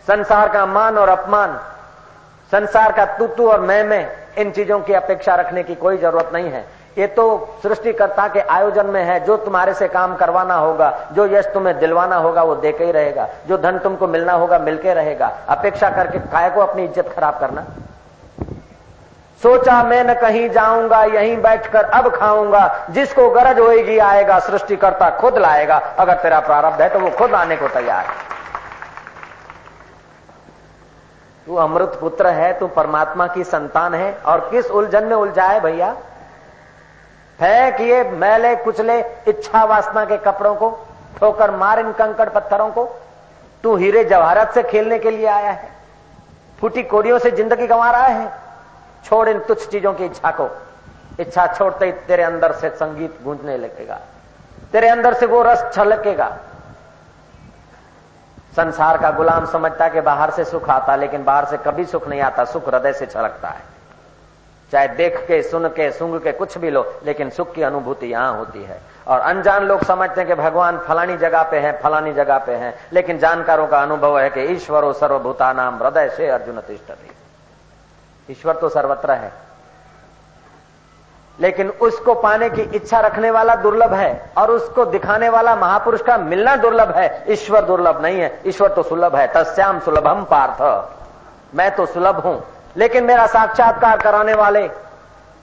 संसार 0.08 0.50
का 0.50 0.66
मान 0.66 0.98
और 0.98 1.10
अपमान, 1.10 1.60
संसार 2.52 2.92
का 2.92 3.06
तुतु 3.18 3.50
और 3.50 3.62
मैं 3.62 3.84
में 3.84 4.12
इन 4.38 4.52
चीज़ों 4.52 4.80
की 4.80 4.94
अपेक्षा 4.94 5.36
रखने 5.36 5.64
की 5.64 5.76
कोई 5.76 5.98
ज़रूरत 5.98 6.30
नहीं 6.34 6.50
है। 6.52 6.66
ये 6.98 7.08
तो 7.08 7.26
सृष्टिकर्ता 7.64 8.28
के 8.28 8.40
आयोजन 8.40 8.86
में 8.86 9.04
है। 9.04 9.20
जो 9.26 9.36
तुम्हारे 9.38 9.74
से 9.74 9.88
काम 9.88 10.16
करवाना 10.16 10.56
होगा, 10.56 10.90
जो 11.12 11.26
यश 11.26 11.46
तुम्हें 11.46 11.78
दिलवाना 11.80 12.16
होगा, 12.16 12.44
वो 12.44 12.56
देके 12.56 12.86
ही 12.86 12.92
रहेगा। 12.92 13.28
जो 13.48 13.58
धन 13.58 13.78
तुमको 13.80 14.08
मिलना 14.08 14.34
होगा, 14.34 14.60
मिलके 14.60 14.94
रहेगा। 14.94 15.28
अपेक्षा 15.50 15.90
करके 15.90 16.20
काय 16.20 16.50
को 16.50 16.62
अपनी 16.62 16.84
इज़्ज़त 16.84 17.14
खराब 17.16 17.40
करना? 17.40 17.66
सोचा 19.42 19.82
मैं 19.84 20.04
न 20.04 20.14
कहीं 20.14 20.50
जाऊँगा, 20.50 21.04
यहीं 21.06 21.36
बैठकर 21.38 21.84
अब 21.86 22.10
खाऊँगा। 22.12 22.88
जिसको 22.90 23.30
गरज 23.30 23.60
होएगी 23.60 23.98
आएगा, 24.00 24.40
सृष्टिकर्ता 24.40 25.10
खुद 25.12 25.38
लाएगा। 25.38 25.78
अगर 26.00 26.14
तेरा 26.14 26.40
प्रारब्ध 26.40 26.82
है 26.82 26.90
तो 26.90 27.00
वो 27.00 27.10
खुद 27.10 27.34
आने 27.34 27.56
को 27.56 27.68
तैयार 27.68 28.06
है। 28.06 28.26
तू 31.48 31.56
अमृत 31.56 31.98
पुत्र 32.02 32.28
है, 32.28 32.52
तू 32.60 32.68
परमात्मा 32.68 33.28
की 33.28 33.44
संतान 33.44 33.94
है, 33.96 34.14
और 34.16 34.40
किस 34.52 34.72
उलझन 34.72 35.04
में 35.04 35.16
उलझा 35.16 35.46
है 35.46 35.60
भैया 35.60 35.94
फेंक 37.40 37.80
ये 37.82 38.04
मैले, 38.12 38.56
कुचले, 38.56 39.00
इच्छा 39.28 39.64
वासना 39.64 40.04
के 40.06 40.18
कपड़ों 40.18 40.54
को, 40.56 40.70
ठोकर 41.20 41.52
मार 41.52 41.80
इन 41.80 41.92
कंकड़ 41.92 42.30
पत्थरों 42.30 42.70
को? 42.70 42.84
तू 43.64 43.76
हीरे 43.76 44.04
जवाहरत 44.04 44.52
से 44.54 44.64
खेलने 44.64 45.00
के 45.00 45.12
लिए 45.12 45.28
आया 45.28 45.52
है। 45.52 45.70
फूटी 46.60 46.84
कोड़ियों 46.84 47.20
से 47.20 47.32
ज़िंदगी 47.32 47.68
गंवा 47.68 47.92
रहा 47.92 48.06
है। 48.06 48.47
छोड़ 49.10 49.30
इन 49.30 49.40
तुच्छ 49.40 49.68
चीज़ों 49.68 49.94
की 49.94 50.06
इच्छा 50.06 50.32
को। 50.32 50.50
इच्छा 51.20 51.48
छोड़ते 51.48 51.86
ही 51.86 51.92
तेरे 51.92 52.24
अंदर 52.24 52.52
से 52.52 52.70
संगीत 52.70 53.24
गूंजने 53.24 53.58
लगेगा। 53.58 54.00
तेरे 54.72 54.88
अंदर 54.88 55.14
से 55.14 55.26
वो 55.26 55.42
रस 55.44 55.72
छलकेगा। 55.74 56.38
संसार 58.56 58.98
का 58.98 59.12
गुलाम 59.12 59.46
समझता 59.46 59.90
कि 59.90 60.02
बाहर 60.02 60.32
से 60.32 60.46
सुख 60.46 60.70
आता, 60.70 60.96
लेकिन 60.96 61.24
बाहर 61.24 61.46
से 61.46 61.58
कभी 61.58 61.86
सुख 61.86 62.08
नहीं 62.08 62.22
आता, 62.22 62.46
सुख 62.46 62.70
हृदय 62.70 62.94
से 62.94 63.06
छलकता 63.06 63.50
है। 63.50 63.62
चाहे 64.72 64.88
देख 64.88 65.18
के, 65.28 65.44
सुन 65.44 65.68
के 65.68 65.92
सुंग 65.92 66.20
के 66.20 66.32
कुछ 66.32 66.58
भी 66.58 66.70
लो, 66.70 67.00
लेकिन 67.06 67.30
सुख 67.30 67.54
की 67.54 67.62
अनुभूति 67.62 68.08
यहाँ 68.08 68.38
होती 68.38 68.64
है। 68.64 68.82
और 69.08 69.20
अनजान 69.20 69.64
लोग 69.64 69.84
समझते 69.84 70.22
हैं 70.22 70.28
कि 70.28 70.36
भगवान 70.36 70.80
फलानी 70.80 71.18
जगह 71.18 71.44
पे 71.44 71.60
है, 71.60 71.82
फलानी 71.82 72.14
जगह 72.14 72.38
पे 72.38 72.52
है, 72.52 72.80
लेकिन 72.94 73.20
जानकारों 73.20 73.68
का 73.68 73.82
अनुभव 73.82 74.20
है 74.20 74.30
कि 74.30 74.42
ईश्वरो 74.42 74.94
सर्वभूता 74.94 75.54
नाम 75.54 75.84
हृदय 75.84 76.10
से 76.10 76.28
अर्जुन 76.28 76.60
तिष्ठती। 76.60 77.12
ईश्वर 78.30 78.56
तो 78.56 78.70
सर्वत्र 78.70 79.12
है। 79.14 79.32
लेकिन 81.40 81.70
उसको 81.82 82.14
पाने 82.14 82.50
की 82.50 82.62
इच्छा 82.62 83.00
रखने 83.00 83.32
वाला 83.32 83.56
दुर्लभ 83.56 83.94
है 83.94 84.32
और 84.38 84.52
उसको 84.52 84.86
दिखाने 84.86 85.30
वाला 85.30 85.56
महापुरुष 85.56 86.02
का 86.02 86.18
मिलना 86.18 86.56
दुर्लभ 86.56 86.92
है। 86.92 87.24
ईश्वर 87.30 87.66
दुर्लभ 87.66 88.02
नहीं 88.02 88.20
है। 88.20 88.42
ईश्वर 88.48 88.70
तो 88.70 88.84
सुलभ 88.84 89.16
है। 89.16 89.28
तस्याम 89.34 89.80
सुलभम 89.80 90.24
पार्थ। 90.24 91.56
मैं 91.56 91.70
तो 91.76 91.86
सुलभ 91.86 92.16
हूँ, 92.18 92.42
लेकिन 92.78 93.04
मेरा 93.04 93.28
साक्षात्कार 93.28 93.98
कराने 93.98 94.34
वाले। 94.34 94.70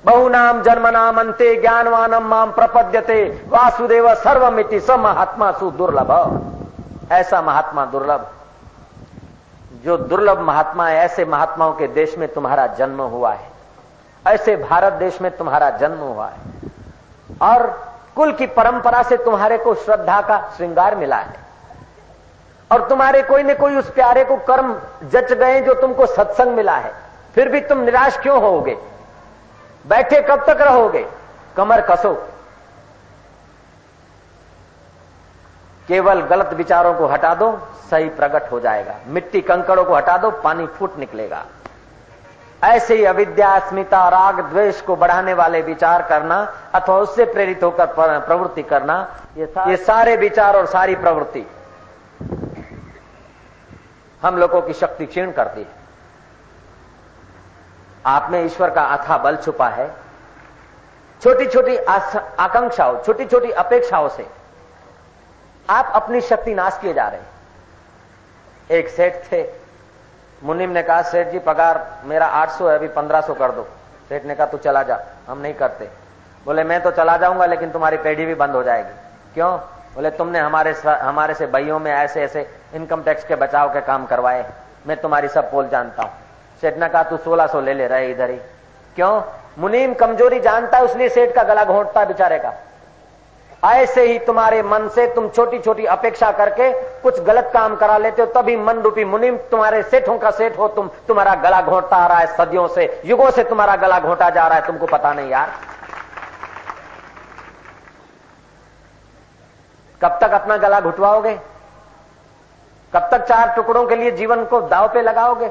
बहुनाम 0.04 0.62
जन्म 0.62 0.86
नाम 0.88 1.20
अंते 1.20 1.54
ज्ञानवानम 1.56 2.26
माम 2.26 2.50
प्रपद्यते। 2.52 3.24
वासुदेव 3.48 4.14
सर्वमिति 4.14 4.80
स 4.80 4.90
महात्मा 4.90 5.50
सु 5.52 5.70
दुर्लभ। 5.70 6.12
ऐसा 7.12 7.40
महात्मा 7.42 7.84
दुर्लभ 7.86 8.26
जो 9.84 9.96
दुर्लभ 9.96 10.38
महात्मा 10.38 10.88
है, 10.88 10.96
ऐसे 10.96 11.24
महात्माओं 11.24 11.72
के 11.72 11.86
देश 11.86 12.18
में 12.18 12.32
तुम्हारा 12.32 12.66
जन्म 12.66 13.02
हुआ 13.02 13.32
है। 13.32 13.50
ऐसे 14.26 14.56
भारत 14.56 14.92
देश 14.92 15.20
में 15.20 15.36
तुम्हारा 15.36 15.70
जन्म 15.70 15.98
हुआ 15.98 16.26
है। 16.26 16.38
और 17.42 17.88
कुल 18.16 18.32
की 18.32 18.46
परंपरा 18.46 19.02
से 19.02 19.16
तुम्हारे 19.16 19.58
को 19.58 19.74
श्रद्धा 19.74 20.20
का 20.20 20.52
श्रृंगार 20.56 20.94
मिला 20.94 21.16
है। 21.16 21.34
और 22.72 22.88
तुम्हारे 22.88 23.22
कोई 23.22 23.42
न 23.42 23.54
कोई 23.54 23.76
उस 23.76 23.90
प्यारे 23.90 24.24
को 24.24 24.36
कर्म 24.36 24.80
जच 25.04 25.32
गए 25.32 25.60
जो 25.60 25.74
तुमको 25.74 26.06
सत्संग 26.06 26.48
मिला 26.48 26.76
है। 26.76 26.94
फिर 27.34 27.48
भी 27.48 27.60
तुम 27.60 27.78
निराश 27.78 28.16
क्यों 28.16 28.40
होगे 28.40 28.78
बैठे 29.86 30.20
कब 30.20 30.44
तक 30.44 30.60
रहोगे? 30.60 31.06
कमर 31.56 31.80
कसो। 31.80 32.28
केवल 35.88 36.20
गलत 36.22 36.52
विचारों 36.54 36.94
को 36.94 37.06
हटा 37.06 37.34
दो 37.34 37.50
सही 37.90 38.08
प्रकट 38.10 38.50
हो 38.52 38.60
जाएगा। 38.60 38.94
मिट्टी 39.08 39.40
कंकड़ों 39.42 39.84
को 39.84 39.94
हटा 39.94 40.16
दो 40.18 40.30
पानी 40.44 40.66
फूट 40.68 40.96
निकलेगा। 40.98 41.44
ऐसे 42.62 42.94
ही 42.96 43.04
अविद्या 43.04 43.48
अस्मिता 43.50 44.08
राग 44.08 44.40
द्वेष 44.42 44.80
को 44.80 44.96
बढ़ाने 44.96 45.32
वाले 45.34 45.60
विचार 45.62 46.02
करना 46.02 46.36
अथवा 46.74 46.96
उससे 46.98 47.24
प्रेरित 47.24 47.62
होकर 47.62 47.86
प्रवृत्ति 48.20 48.62
करना 48.62 48.96
ये 49.36 49.46
सारे, 49.46 49.70
ये 49.70 49.76
सारे 49.76 50.16
विचार 50.16 50.56
और 50.56 50.66
सारी 50.66 50.94
प्रवृत्ति 50.96 51.46
हम 54.22 54.36
लोगों 54.38 54.60
की 54.62 54.72
शक्ति 54.74 55.06
क्षीण 55.06 55.32
करती 55.32 55.60
है। 55.60 55.82
आप 58.06 58.30
में 58.30 58.44
ईश्वर 58.44 58.70
का 58.70 58.82
अथा 58.84 59.18
बल 59.18 59.36
छुपा 59.36 59.68
है। 59.68 59.88
छोटी 61.22 61.46
छोटी 61.46 61.76
आकांक्षाओं 61.76 62.98
छोटी 63.02 63.24
छोटी 63.26 63.50
अपेक्षाओं 63.52 64.08
से 64.08 64.26
आप 65.70 65.92
अपनी 65.94 66.20
शक्ति 66.20 66.54
नाश 66.54 66.78
किए 66.82 66.94
जा 66.94 67.08
रहे 67.08 67.20
हैं। 67.20 67.26
एक 68.70 68.88
सेठ 68.88 69.14
थे। 69.32 69.46
मुनिम 70.42 70.70
ने 70.70 70.82
कहा, 70.82 71.02
सेठ 71.02 71.28
जी, 71.28 71.38
पगार 71.38 72.00
मेरा 72.04 72.26
800 72.26 72.68
है, 72.68 72.74
अभी 72.74 72.88
1500 72.88 73.34
कर 73.34 73.50
दो। 73.50 73.68
सेठ 74.08 74.24
ने 74.24 74.34
कहा, 74.34 74.46
तू 74.46 74.58
चला 74.58 74.82
जा, 74.82 75.00
हम 75.28 75.38
नहीं 75.38 75.54
करते। 75.54 75.88
बोले, 76.44 76.64
मैं 76.64 76.82
तो 76.82 76.90
चला 76.90 77.16
जाऊँगा, 77.16 77.46
लेकिन 77.46 77.70
तुम्हारी 77.70 77.96
पेढ़ी 77.96 78.26
भी 78.26 78.34
बंद 78.34 78.50
हो 78.50 78.62
जाएगी। 78.62 78.94
क्यों? 79.34 79.58
बोले, 79.94 80.10
तुमने 80.10 80.38
हमारे 80.38 80.74
हमारे 80.86 81.34
से 81.34 81.46
भाइयों 81.46 81.78
में 81.78 81.92
ऐसे 81.92 82.22
ऐसे 82.22 82.50
इनकम 82.74 83.02
टैक्स 83.02 83.24
के 83.24 83.34
बचाव 83.34 83.72
के 83.72 83.80
काम 83.80 84.06
करवाए 84.06 84.52
मैं 84.86 84.96
तुम्हारी 84.96 85.28
सब 85.28 85.50
पोल 85.50 85.68
जानता 85.68 86.02
हूँ। 86.02 86.10
सेठ 86.60 86.76
ने 86.76 86.88
कहा, 86.88 87.02
तू 87.02 87.16
सोलह 87.16 87.46
सौ 87.46 87.60
ले 87.60 87.74
ले, 87.74 87.86
रहे 87.86 88.10
इधर 88.10 88.30
ही। 88.30 88.36
क्यों? 88.96 89.22
मुनीम 89.58 89.94
कमज़ोरी 89.94 90.40
जानता 90.40 90.78
है, 90.78 90.84
उसलिए 90.84 91.08
सेठ 91.08 91.34
का 91.34 91.42
गला 91.42 91.64
घोटता 91.64 92.00
है 92.00 92.06
बेचारे 92.06 92.38
का। 92.38 92.54
ऐसे 93.64 94.06
ही 94.06 94.18
तुम्हारे 94.18 94.62
मन 94.62 94.88
से 94.88 95.06
तुम 95.06 95.28
छोटी 95.28 95.58
छोटी 95.58 95.84
अपेक्षा 95.84 96.30
करके 96.30 96.72
कुछ 97.00 97.20
गलत 97.20 97.50
काम 97.54 97.76
करा 97.76 97.98
लेते 97.98 98.22
हो, 98.22 98.28
तभी 98.28 98.56
मन 98.56 98.78
रूपी 98.78 99.04
मुनिम 99.04 99.36
तुम्हारे 99.36 99.82
सेठों 99.82 100.18
का 100.18 100.30
सेठ 100.30 100.58
हो, 100.58 100.68
तुम, 100.68 100.90
तुम्हारा 101.08 101.34
गला 101.34 101.62
घोटता 101.62 101.96
आ 101.96 102.06
रहा 102.06 102.18
है 102.18 102.36
सदियों 102.36 102.68
से, 102.68 103.02
युगों 103.04 103.30
से 103.30 103.44
तुम्हारा 103.44 103.76
गला 103.76 104.00
घोटा 104.00 104.30
जा 104.30 104.46
रहा 104.46 104.58
है, 104.58 104.66
तुमको 104.66 104.86
पता 104.86 105.12
नहीं 105.12 105.30
यार। 105.30 105.52
कब 110.04 110.18
तक 110.20 110.30
अपना 110.30 110.56
गला 110.56 110.80
घुटवाओगे? 110.80 111.40
कब 112.94 113.08
तक 113.12 113.26
चार 113.26 113.52
टुकड़ों 113.56 113.86
के 113.86 113.96
लिए 113.96 114.10
जीवन 114.10 114.44
को 114.44 114.60
दाव 114.60 114.88
पे 114.88 115.02
लगाओगे? 115.02 115.48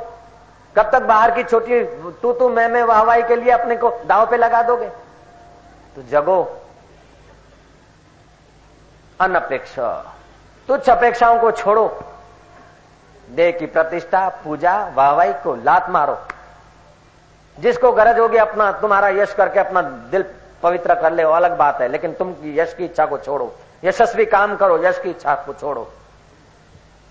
कब 0.77 0.89
तक 0.91 1.01
बाहर 1.01 1.31
की 1.31 1.43
छोटी 1.43 1.83
तू 2.21 2.33
तू 2.33 2.49
मैं 2.49 2.67
मैं 2.67 2.83
वाहवाही 2.83 3.23
के 3.23 3.35
लिए 3.35 3.51
अपने 3.51 3.75
को 3.75 3.89
दाव 4.05 4.25
पे 4.25 4.37
लगा 4.37 4.61
दोगे? 4.61 4.87
तो 5.95 6.01
जगो। 6.09 6.59
अनपेक्ष। 9.23 9.79
तुच्छ 10.67 10.89
अपेक्षाओं 10.89 11.39
को 11.39 11.51
छोड़ो। 11.51 12.03
देह 13.29 13.51
की 13.51 13.65
प्रतिष्ठा, 13.65 14.29
पूजा, 14.29 14.91
वाहवाही 14.95 15.33
को 15.33 15.55
लात 15.55 15.89
मारो। 15.89 16.17
जिसको 17.59 17.91
गरज 17.91 18.19
होगी 18.19 18.37
अपना, 18.37 18.71
तुम्हारा 18.71 19.07
यश 19.07 19.33
करके 19.33 19.59
अपना 19.59 19.81
दिल 19.81 20.25
पवित्र 20.63 20.95
कर 20.95 21.13
ले, 21.13 21.23
वो 21.25 21.33
अलग 21.33 21.57
बात 21.57 21.81
है। 21.81 21.87
लेकिन 21.87 22.13
तुम 22.13 22.35
यश 22.43 22.73
की 22.73 22.85
इच्छा 22.85 23.05
को 23.05 23.17
छोड़ो। 23.17 23.55
यशस्वी 23.83 24.25
काम 24.25 24.55
करो, 24.55 24.83
यश 24.83 24.99
की 24.99 25.09
इच्छा 25.09 25.35
को 25.35 25.53
छोड़ो। 25.53 25.91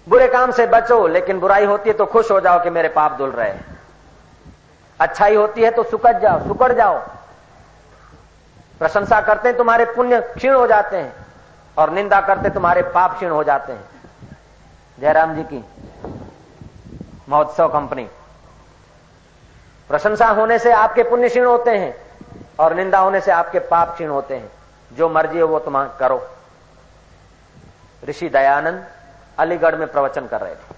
बुरे 0.09 0.29
काम 0.29 0.53
से 0.53 0.67
बचो, 0.67 1.07
लेकिन 1.07 1.41
बुराई 1.41 1.65
होती 1.65 1.91
है 1.91 1.97
तो 1.97 2.07
खुश 2.07 2.31
हो 2.31 2.41
जाओ 2.41 2.63
कि 2.63 2.71
मेरे 2.71 2.89
पाप 2.89 3.17
धुल 3.19 3.31
रहे 3.31 3.55
अच्छाई 5.01 5.35
होती 5.35 5.63
है 5.63 5.71
तो 5.71 5.83
सुकड़ 5.83 6.19
जाओ 6.19 6.47
सुकड़ 6.49 6.73
जाओ। 6.73 6.99
प्रशंसा 8.79 9.21
करते 9.21 9.49
हैं, 9.49 9.59
तुम्हारे 9.59 9.85
पुण्य 9.85 10.21
क्षीण 10.21 10.55
हो 10.55 10.67
जाते 10.67 10.97
हैं। 10.97 11.22
और 11.79 11.91
निंदा 11.91 12.21
करते 12.21 12.51
तुम्हारे 12.51 12.83
पाप 12.83 13.15
क्षीण 13.17 13.31
हो 13.31 13.45
जाते 13.45 13.73
हैं। 13.73 13.85
जयराम 15.01 15.35
जी 15.35 15.43
की 15.43 15.65
महोत्सव 17.29 17.69
कंपनी। 17.69 18.09
प्रशंसा 19.91 20.27
होने 20.29 20.59
से 20.59 20.73
आपके 20.73 21.03
पुण्य 21.03 21.29
क्षीण 21.29 21.45
होते 21.45 21.71
हैं 21.71 21.95
और 22.61 22.75
निंदा 22.75 22.99
होने 22.99 23.21
से 23.21 23.31
आपके 23.33 23.59
पाप 23.59 23.95
क्षीण 23.95 24.09
होते 24.09 24.37
हैं। 24.37 24.51
जो 24.91 25.09
मर्ज़ी 25.09 25.39
हो 25.39 25.49
वो 25.49 25.59
तुम 25.59 25.85
करो। 26.01 26.31
ऋषि 28.09 28.29
दयानंद 28.29 28.85
अलीगढ़ 29.39 29.77
में 29.77 29.93
प्रवचन 29.93 30.27
कर 30.27 30.41
रहे 30.41 30.55
थे। 30.55 30.75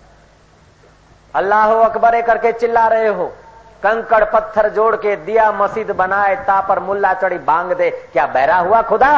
अल्लाह 1.35 1.73
अकबरे 1.75 2.23
करके 2.23 2.53
चिल्ला 2.53 2.87
रहे 2.87 3.09
हो। 3.09 3.27
कंकड़ 3.83 4.25
पत्थर 4.25 4.69
जोड़ 4.69 4.97
के 4.97 5.17
दिया 5.17 5.51
मस्जिद 5.53 5.91
बनाए 5.91 6.35
ता 6.37 6.61
पर 6.61 6.79
मुल्ला 6.79 7.15
चढ़ी 7.15 7.39
बांग 7.39 7.73
दे। 7.73 7.91
क्या 8.13 8.27
बहरा 8.27 8.57
हुआ 8.57 8.83
खुदा? 8.83 9.13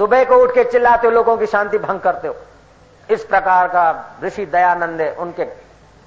सुबह 0.00 0.24
को 0.24 0.34
उठ 0.34 0.54
के 0.54 0.64
चिल्लाते 0.64 1.06
हो, 1.06 1.12
लोगों 1.12 1.36
की 1.36 1.46
शांति 1.46 1.78
भंग 1.78 2.00
करते 2.00 2.28
हो। 2.28 2.36
इस 3.10 3.24
प्रकार 3.24 3.68
का 3.68 4.16
ऋषि 4.22 4.46
दयानंद 4.46 5.16
उनके 5.18 5.42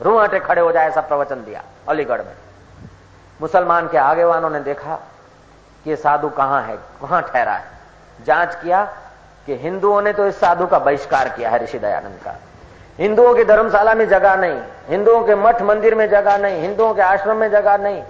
रूहटे 0.02 0.40
खड़े 0.40 0.62
हो 0.62 0.72
जाए, 0.72 0.88
ऐसा 0.88 1.02
प्रवचन 1.02 1.36
दिया 1.36 1.64
अलीगढ़ 1.90 2.22
में। 2.22 2.34
मुसलमान 3.42 3.88
के 3.88 3.98
आगे 3.98 4.24
वालों 4.24 4.50
ने 4.50 4.60
देखा 4.60 4.96
कि 5.84 5.96
साधु 5.96 6.30
कहाँ 6.30 6.62
है, 6.64 6.76
कहाँ 6.76 7.22
ठहरा 7.22 7.54
है। 7.54 7.66
जाँच 8.26 8.56
किया 8.56 8.84
कि 9.46 9.58
हिंदुओं 9.58 10.02
ने 10.02 10.14
तो 10.14 10.28
इस 10.28 10.40
साधु 10.40 10.68
का 10.68 10.80
बहिष्कार 10.80 11.30
किया 11.30 11.50
है, 11.50 11.64
ऋषि 11.64 11.80
दयानंद 11.80 12.20
का। 12.26 12.36
हिंदुओं 13.00 13.36
की 13.36 13.44
धर्मशाला 13.44 13.94
में 13.94 14.08
जगह 14.10 14.36
नहीं, 14.36 14.62
हिंदुओं 14.90 15.24
के 15.24 15.36
मठ 15.36 15.62
मंदिर 15.62 15.96
में 15.96 16.10
जगह 16.10 16.38
नहीं, 16.38 16.62
हिंदुओं 16.62 16.94
के 16.94 17.02
आश्रम 17.02 17.38
में 17.38 17.50
जगह 17.52 17.78
नहीं 17.78 18.04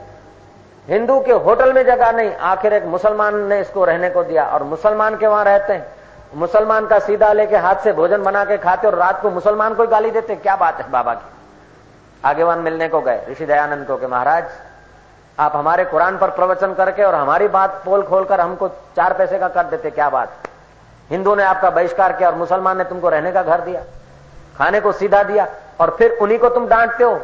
हिंदू 0.88 1.20
के 1.20 1.32
होटल 1.34 1.74
में 1.74 1.84
जगह 1.86 2.12
नहीं, 2.12 2.34
आखिर 2.34 2.74
एक 2.74 2.86
मुसलमान 2.86 3.36
ने 3.48 3.60
इसको 3.62 3.84
रहने 3.86 4.10
को 4.10 4.24
दिया 4.24 4.46
और 4.46 4.64
मुसलमान 4.66 5.16
के 5.18 5.28
वहाँ 5.28 5.44
रहते 5.46 5.74
हैं। 5.74 5.86
मुसलमान 6.36 6.88
का 6.88 6.98
सीधा 7.00 7.32
लेके 7.34 7.58
हाथ 7.58 7.84
से 7.84 7.94
भोजन 7.94 8.24
बना 8.24 8.44
के 8.46 8.58
खाते 8.58 8.88
और 8.88 8.96
रात 8.96 9.22
को 9.22 9.30
मुसलमान 9.32 9.74
को 9.76 9.88
गाली 9.88 10.12
देते, 10.12 10.36
क्या 10.36 10.56
बात 10.56 10.82
है 10.82 10.90
बाबा 10.92 11.14
की? 11.14 11.26
आगेवान 12.24 12.60
मिलने 12.60 12.88
को 12.88 13.02
गए, 13.02 13.26
ऋषि 13.30 13.46
दयानंद 13.46 13.88
को 13.88 13.98
के 13.98 14.08
महाराज, 14.08 14.46
आप 15.38 15.56
हमारे 15.56 15.86
कुरान 15.86 16.18
पर 16.18 16.30
प्रवचन 16.32 16.74
करके 16.74 17.04
और 17.04 17.16
हमारी 17.16 17.48
बात 17.50 17.82
पोल 17.86 18.04
खोलकर 18.04 18.42
हमको 18.42 18.68
चार 18.96 19.14
पैसे 19.14 19.40
का 19.40 19.48
कर 19.50 19.64
देते, 19.66 19.90
क्या 19.92 20.10
बात? 20.10 20.32
हिंदू 21.10 21.36
ने 21.36 21.44
आपका 21.44 21.70
बहिष्कार 21.70 22.14
किया 22.14 22.30
और 22.30 22.36
मुसलमान 22.36 22.78
ने 22.78 22.84
तुमको 22.84 23.10
रहने 23.10 23.32
का 23.32 23.44
घर 23.44 23.62
दिया, 23.62 23.82
खाने 24.58 24.80
को 24.82 24.92
सीधा 24.94 25.24
दिया 25.24 25.48
और 25.80 25.96
फिर 25.98 26.18
उन्हीं 26.22 26.40
को 26.40 26.50
तुम 26.50 26.68
डांटते 26.68 27.04
हो। 27.04 27.20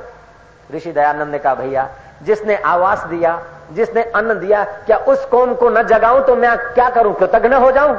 ऋषि 0.71 0.91
दयानंद 0.91 1.31
ने 1.31 1.39
कहा, 1.39 1.53
भैया 1.55 1.89
जिसने 2.21 2.55
आवास 2.57 3.03
दिया, 3.05 3.39
जिसने 3.71 4.03
अन्न 4.03 4.39
दिया, 4.39 4.63
क्या 4.85 4.97
उस 4.97 5.25
कौम 5.25 5.53
को 5.55 5.69
न 5.69 5.83
जगाऊं 5.83 6.21
तो 6.21 6.35
मैं 6.35 6.57
क्या 6.73 6.89
करूँ? 6.89 7.13
कृतज्ञ 7.13 7.55
हो 7.55 7.71
जाऊँ? 7.71 7.97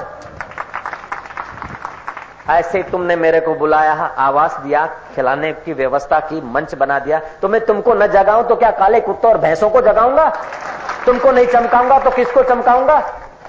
ऐसे 2.51 2.83
तुमने 2.83 3.17
मेरे 3.17 3.41
को 3.41 3.55
बुलाया, 3.55 3.93
आवास 4.19 4.57
दिया, 4.57 4.87
खिलाने 5.15 5.53
की 5.55 5.73
व्यवस्था 5.73 6.19
की, 6.21 6.41
मंच 6.53 6.75
बना 6.75 6.99
दिया 6.99 7.21
तो 7.43 7.49
मैं 7.49 7.65
तुमको 7.67 7.95
न 7.95 8.07
जगाऊं 8.07 8.45
तो 8.45 8.57
क्या 8.57 8.71
काले 8.71 9.01
कुत्तों 9.01 9.31
और 9.33 9.39
भैंसों 9.39 9.71
को 9.71 9.81
जगाऊँगा? 9.81 10.29
तुमको 11.07 11.31
नहीं 11.33 11.47
चमकाऊँगा 11.47 11.99
तो 11.99 12.11
किसको 12.11 12.43
चमकाऊँगा? 12.43 12.99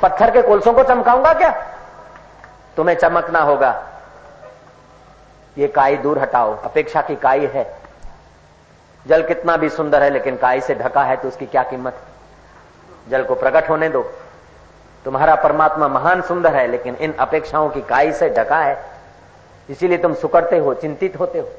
पत्थर 0.01 0.31
के 0.31 0.41
कोलसों 0.41 0.73
को 0.73 0.83
चमकाऊँगा 0.83 1.33
क्या? 1.33 1.51
तुम्हें 2.77 2.95
चमकना 2.95 3.39
होगा। 3.39 3.73
ये 5.57 5.67
काई 5.67 5.97
दूर 5.97 6.19
हटाओ, 6.19 6.55
अपेक्षा 6.55 7.01
की 7.01 7.15
काई 7.15 7.49
है। 7.53 7.63
जल 9.05 9.24
कितना 9.24 9.55
भी 9.58 9.70
सुंदर 9.70 10.03
है, 10.03 10.10
लेकिन 10.10 10.36
काई 10.38 10.62
से 10.62 10.75
ढका 10.75 11.03
है 11.03 11.15
तो 11.15 11.27
उसकी 11.27 11.46
क्या 11.46 11.63
कीमत? 11.63 11.96
जल 13.10 13.24
को 13.24 13.36
प्रकट 13.36 13.70
होने 13.70 13.89
दो। 13.89 14.01
तुम्हारा 15.05 15.36
परमात्मा 15.36 15.88
महान 15.88 16.22
सुंदर 16.22 16.55
है, 16.55 16.67
लेकिन 16.67 16.96
इन 16.96 17.13
अपेक्षाओं 17.20 17.70
की 17.70 17.81
काई 17.81 18.12
से 18.12 18.29
ढका 18.29 18.58
है। 18.58 18.77
इसीलिए 19.70 19.98
तुम 19.98 20.13
सुकड़ते 20.13 20.58
हो, 20.58 20.74
चिंतित 20.74 21.20
होते 21.20 21.39
हो। 21.39 21.50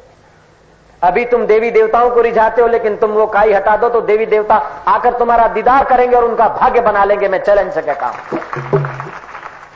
अभी 1.03 1.25
तुम 1.25 1.47
देवी 1.47 1.71
देवताओं 1.71 2.11
को 2.11 2.21
रिझाते 2.21 2.63
हो, 2.63 2.69
लेकिन 2.69 2.97
तुम 2.97 3.11
वो 3.11 3.27
काई 3.27 3.53
हटा 3.53 3.77
दो 3.77 3.89
तो 3.89 4.01
देवी 4.01 4.27
देवता 4.27 4.57
आकर 4.89 5.19
तुम्हारा 5.19 5.49
दीदार 5.49 5.85
करेंगे 5.85 6.17
और 6.17 6.25
उनका 6.25 6.49
भाग्य 6.51 6.81
बना 6.81 7.05
लेंगे। 7.05 7.29
मैं 7.29 7.43
चैलेंज 7.45 7.73
से 7.73 7.83
कहता 7.83 8.07
हूँ। 8.07 8.41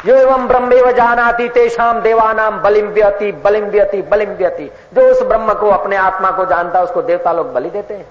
जो 0.04 0.14
एवं 0.14 0.46
ब्रह्मेव 0.48 0.90
जानाती 0.92 1.48
तेषाम 1.48 2.00
देवानाम 2.00 2.58
बलिम 2.60 2.88
व्यति 2.88 3.30
बलिम 3.32 3.64
व्यति 3.64 4.02
बलिम 4.02 4.30
व्यति 4.30 4.70
जो 4.94 5.08
उस 5.10 5.22
ब्रह्म 5.22 5.54
को, 5.54 5.70
अपने 5.70 5.96
आत्मा 5.96 6.30
को 6.30 6.44
जानता 6.44 6.78
है, 6.78 6.84
उसको 6.84 7.02
देवता 7.02 7.32
लोग 7.32 7.52
बलि 7.52 7.70
देते 7.70 7.94
हैं। 7.94 8.06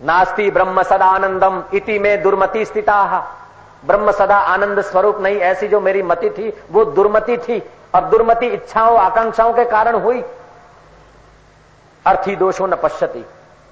नास्ति 0.00 0.50
ब्रह्म 0.50 0.82
सदानंदम 0.82 1.62
इति 1.74 1.98
में 1.98 2.22
दुर्मति 2.22 2.64
स्थिता। 2.64 3.18
ब्रह्म 3.86 4.12
सदा 4.12 4.36
आनंद 4.36 4.80
स्वरूप 4.80 5.20
नहीं, 5.20 5.36
ऐसी 5.36 5.68
जो 5.68 5.80
मेरी 5.80 6.02
मति 6.02 6.30
थी, 6.30 6.52
वो 6.70 6.84
दुर्मति 6.84 7.36
थी। 7.38 7.62
और 7.94 8.04
दुर्मति 8.04 8.46
इच्छाओं, 8.46 8.98
आकांक्षाओं 8.98 9.52
के 9.52 9.64
कारण 9.64 9.94
हुई। 9.94 10.24
अर्थी 12.06 12.36
दोषो 12.36 12.66
न 12.66 12.74
पश्यति। 12.74 13.24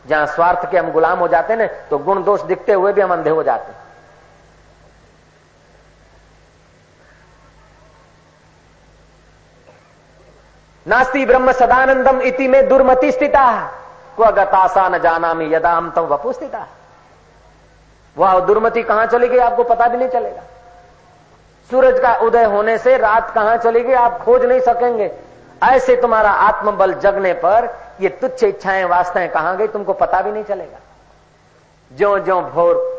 जहाँ 0.04 0.26
स्वार्थ 0.26 0.70
के 0.70 0.78
हम 0.78 0.90
गुलाम 0.92 1.18
हो 1.18 1.28
जाते 1.28 1.56
ना 1.56 1.66
तो 1.90 1.98
गुण 1.98 2.22
दोष 2.24 2.42
दिखते 2.42 2.72
हुए 2.72 2.92
भी 2.92 3.00
हम 3.00 3.12
अंधे 3.12 3.30
हो 3.30 3.42
जाते 3.42 3.83
नास्ति 10.86 11.24
ब्रह्म 11.26 11.52
सदानंदम 11.52 12.20
इति 12.20 12.48
में 12.48 12.68
दुर्मति 12.68 13.12
स्थिता। 13.12 13.70
को 14.16 14.24
गतासा 14.24 14.88
न 14.88 14.98
जाना 14.98 15.34
में 15.34 15.46
यदा 15.50 15.70
हम 15.72 15.90
तम 15.90 16.02
वपु 16.02 16.32
स्थिता। 16.32 16.66
वह 18.16 18.40
दुर्मति 18.40 18.82
कहाँ 18.82 19.06
चली 19.06 19.28
गई 19.28 19.38
आपको 19.38 19.64
पता 19.64 19.88
भी 19.88 19.96
नहीं 19.98 20.08
चलेगा। 20.08 20.42
सूरज 21.70 21.98
का 22.00 22.14
उदय 22.14 22.44
होने 22.44 22.76
से 22.78 22.96
रात 22.96 23.30
कहाँ 23.30 23.56
चली 23.56 23.80
गई 23.80 23.92
आप 23.92 24.18
खोज 24.18 24.44
नहीं 24.44 24.60
सकेंगे। 24.60 25.10
ऐसे 25.62 25.96
तुम्हारा 25.96 26.30
आत्मबल 26.30 26.94
जगने 26.94 27.32
पर 27.32 27.68
ये 28.00 28.08
तुच्छ 28.08 28.44
इच्छाएँ, 28.44 28.84
वास्ताएँ 28.84 29.28
कहाँ 29.28 29.56
गई 29.56 29.66
तुमको 29.66 29.92
पता 29.92 30.20
भी 30.22 30.32
नहीं 30.32 30.44
चलेगा। 30.44 30.78
जो 31.90 32.18
जो 32.18 32.40
भोर 32.40 32.92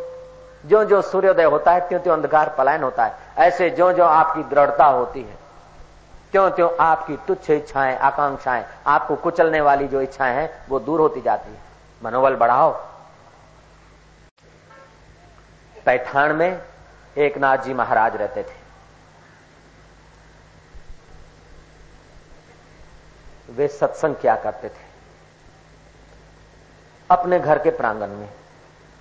जो 0.65 0.83
जो 0.83 1.01
सूर्योदय 1.01 1.43
होता 1.43 1.71
है 1.71 1.87
त्यों 1.87 1.99
त्यों 1.99 2.15
अंधकार 2.15 2.55
पलायन 2.57 2.83
होता 2.83 3.05
है। 3.05 3.13
ऐसे 3.37 3.69
जो 3.69 3.91
जो 3.93 4.03
आपकी 4.03 4.43
दृढ़ता 4.43 4.85
होती 4.85 5.21
है। 5.21 5.44
त्यों 6.35 6.51
त्यों 6.51 6.69
आपकी 6.79 7.17
तुच्छ 7.17 7.49
इच्छाएँ, 7.49 7.97
आकांक्षाएँ, 7.97 8.65
आपको 8.87 9.15
कुचलने 9.15 9.61
वाली 9.61 9.87
जो 9.87 10.01
इच्छाएँ 10.01 10.35
हैं, 10.35 10.67
वो 10.69 10.79
दूर 10.79 10.99
होती 10.99 11.21
जाती 11.21 11.51
है। 11.51 11.57
मनोबल 12.03 12.35
बढ़ाओ। 12.35 12.71
पैठान 15.85 16.31
में 16.31 16.61
एक 17.17 17.37
नाथ 17.37 17.57
जी 17.57 17.73
महाराज 17.73 18.15
रहते 18.15 18.43
थे। 18.43 18.53
वे 23.49 23.67
सत्संग 23.67 24.15
क्या 24.15 24.35
करते 24.35 24.69
थे। 24.69 24.85
अपने 27.11 27.39
घर 27.39 27.59
के 27.59 27.69
प्रांगण 27.69 28.07
में। 28.07 28.29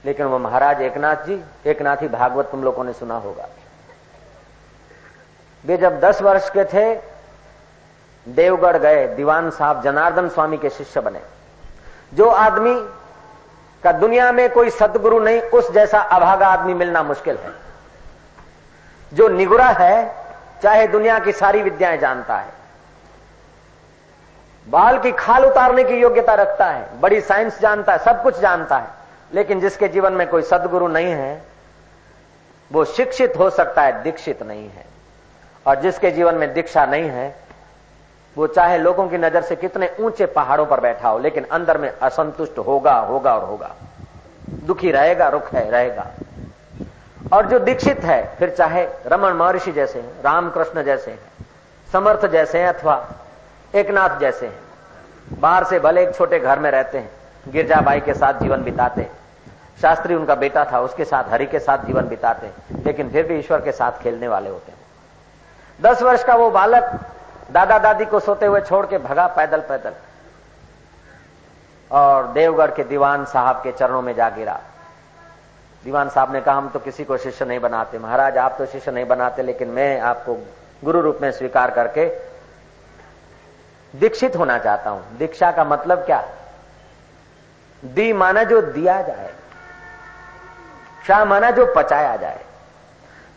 लेकिन 0.05 0.27
वो 0.27 0.39
महाराज 0.39 0.83
एकनाथ 0.83 1.17
जी, 1.17 1.45
एकनाथ 1.67 1.97
ही 1.97 2.09
भागवत 2.09 2.47
तुम 2.47 2.65
लोगों 2.65 2.85
ने 2.85 2.93
सुना 2.93 3.17
होगा। 3.17 3.49
वे 5.65 5.77
जब 5.77 6.01
दस 6.01 6.23
वर्ष 6.23 6.51
के 6.51 6.65
थे 6.65 7.14
देवगढ़ 8.29 8.77
गए, 8.77 9.09
दीवान 9.09 9.51
साहब 9.51 9.83
जनार्दन 9.83 10.29
स्वामी 10.29 10.57
के 10.57 10.71
शिष्य 10.71 11.01
बने। 11.01 11.21
जो 12.15 12.29
आदमी 12.29 12.75
का 13.85 13.93
दुनिया 13.93 14.33
में 14.33 14.51
कोई 14.51 14.71
सदगुरु 14.71 15.21
नहीं, 15.21 15.41
उस 15.41 15.73
जैसा 15.73 15.99
अभागा 15.99 16.49
आदमी 16.49 16.75
मिलना 16.75 17.03
मुश्किल 17.03 17.37
है। 17.37 17.53
जो 19.13 19.29
निगुरा 19.29 19.67
है, 19.67 20.17
चाहे 20.63 20.87
दुनिया 20.87 21.19
की 21.19 21.33
सारी 21.33 21.63
विद्याएँ 21.63 21.99
जानता 21.99 22.37
है। 22.37 22.49
बाल 24.69 24.99
की 24.99 25.13
खाल 25.13 25.45
उतारने 25.45 25.85
की 25.85 25.95
योग्यता 25.95 26.35
रखता 26.35 26.67
है, 26.67 27.01
बड़ी 27.01 27.21
साइंस 27.21 27.61
जानता 27.61 27.93
है, 27.93 27.99
सब 27.99 28.23
कुछ 28.23 28.39
जानता 28.39 28.79
है। 28.79 28.89
लेकिन 29.35 29.61
जिसके 29.61 29.89
जीवन 29.89 30.13
में 30.13 30.29
कोई 30.29 30.43
सदगुरु 30.43 30.89
नहीं 30.89 31.13
है, 31.13 31.43
वो 32.73 32.85
शिक्षित 32.85 33.35
हो 33.39 33.51
सकता 33.51 33.83
है, 33.83 34.03
दीक्षित 34.03 34.43
नहीं 34.43 34.71
है। 34.71 34.85
और 35.67 35.77
जिसके 35.77 36.11
जीवन 36.11 36.35
में 36.35 36.55
दीक्षा 36.55 36.87
नहीं 36.87 37.09
है 37.09 37.44
वो 38.39 38.47
चाहे 38.47 38.79
लोगों 38.79 39.09
की 39.09 39.19
नज़र 39.19 39.43
से 39.43 39.57
कितने 39.57 39.97
ऊँचे 40.01 40.27
पहाड़ों 40.27 40.67
पर 40.67 40.81
बैठा 40.81 41.09
हो, 41.09 41.19
लेकिन 41.19 41.45
अंदर 41.45 41.79
में 41.79 41.99
असंतुष्ट 41.99 42.59
होगा 42.59 42.99
होगा 42.99 43.35
और 43.35 43.45
होगा। 43.45 43.75
दुखी 44.51 44.91
रहेगा 44.91 45.29
रुख 45.29 45.55
है, 45.55 45.71
रहेगा। 45.71 46.07
और 47.33 47.47
जो 47.47 47.59
दीक्षित 47.59 48.01
है, 48.01 48.37
फिर 48.39 48.51
चाहे 48.51 48.89
रमन 49.07 49.33
महर्षि 49.33 49.73
जैसे 49.73 50.01
हैं, 50.01 50.23
रामकृष्ण 50.23 50.83
जैसे 50.83 51.11
हैं, 51.11 51.19
समर्थ 51.93 52.27
जैसे 52.27 52.59
हैं 52.59 52.69
अथवा 52.69 53.09
एकनाथ 53.75 54.19
जैसे 54.19 54.47
हैं, 54.47 54.59
बाहर 55.41 55.65
से 55.65 55.79
भले 55.79 56.03
एक 56.03 56.15
छोटे 56.15 56.39
घर 56.39 56.59
में 56.59 56.71
रहते 56.71 56.99
हैं 56.99 57.11
गिरजा 57.45 57.53
गिरजाबाई 57.53 58.01
के 58.01 58.15
साथ 58.15 58.35
जीवन 58.35 58.63
बिताते 58.63 59.01
हैं। 59.01 59.11
शास्त्री 59.83 60.15
उनका 60.15 60.35
बेटा 60.35 60.65
था, 60.65 60.81
उसके 60.81 61.05
साथ, 61.05 61.25
हरि 61.31 61.47
के 61.47 61.59
साथ 61.59 61.79
जीवन 61.79 62.09
बिताते 62.09 62.47
हैं, 62.47 62.85
लेकिन 62.85 63.11
फिर 63.11 63.27
भी 63.27 63.39
ईश्वर 63.39 63.61
के 63.61 63.73
साथ 63.73 63.93
खेलने 63.93 64.29
वाले 64.29 64.51
होते 64.51 64.73
हैं। 64.73 64.79
दस 65.83 66.03
वर्ष 66.03 66.25
का 66.25 66.35
वो 66.35 66.51
बालक 66.51 67.01
दादा 67.53 67.79
दादी 67.79 68.05
को 68.05 68.21
सोते 68.21 68.47
हुए 68.47 68.61
छोड़ 68.61 68.87
के 68.87 68.99
भगा 68.99 69.27
पैदल 69.27 69.61
पैदल। 69.61 69.93
और 71.91 72.27
देवगढ़ 72.27 72.71
के 72.71 72.85
दीवान 72.85 73.25
साहब 73.25 73.57
के 73.57 73.73
चरणों 73.73 74.03
में 74.03 74.15
जा 74.15 74.29
गिरा। 74.29 74.61
दीवान 75.85 76.09
साहब 76.09 76.33
ने 76.33 76.41
कहा, 76.41 76.55
हम 76.55 76.69
तो 76.69 76.79
किसी 76.79 77.05
को 77.05 77.17
शिष्य 77.17 77.45
नहीं 77.45 77.61
बनाते। 77.61 77.99
महाराज, 77.99 78.39
आप 78.39 78.55
तो 78.59 78.67
शिष्य 78.67 78.91
नहीं 78.91 79.07
बनाते, 79.07 79.43
लेकिन 79.43 79.69
मैं 79.69 80.01
आपको 80.01 80.35
गुरु 80.85 81.01
रूप 81.01 81.19
में 81.23 81.33
स्वीकार 81.33 81.71
करके 81.71 82.07
दीक्षित 83.95 84.37
होना 84.37 84.59
चाहता 84.59 84.91
हूँ। 84.91 85.17
दीक्षा 85.17 85.51
का 85.51 85.65
मतलब 85.65 85.99
क्या? 85.99 86.25
दी 87.85 88.13
माना 88.13 88.45
जो 88.45 88.63
दिया 88.63 89.03
जाए। 89.03 89.33
शाह 91.07 91.25
माना 91.25 91.51
जो 91.51 91.75
पचाया 91.77 92.17
जाए। 92.17 92.41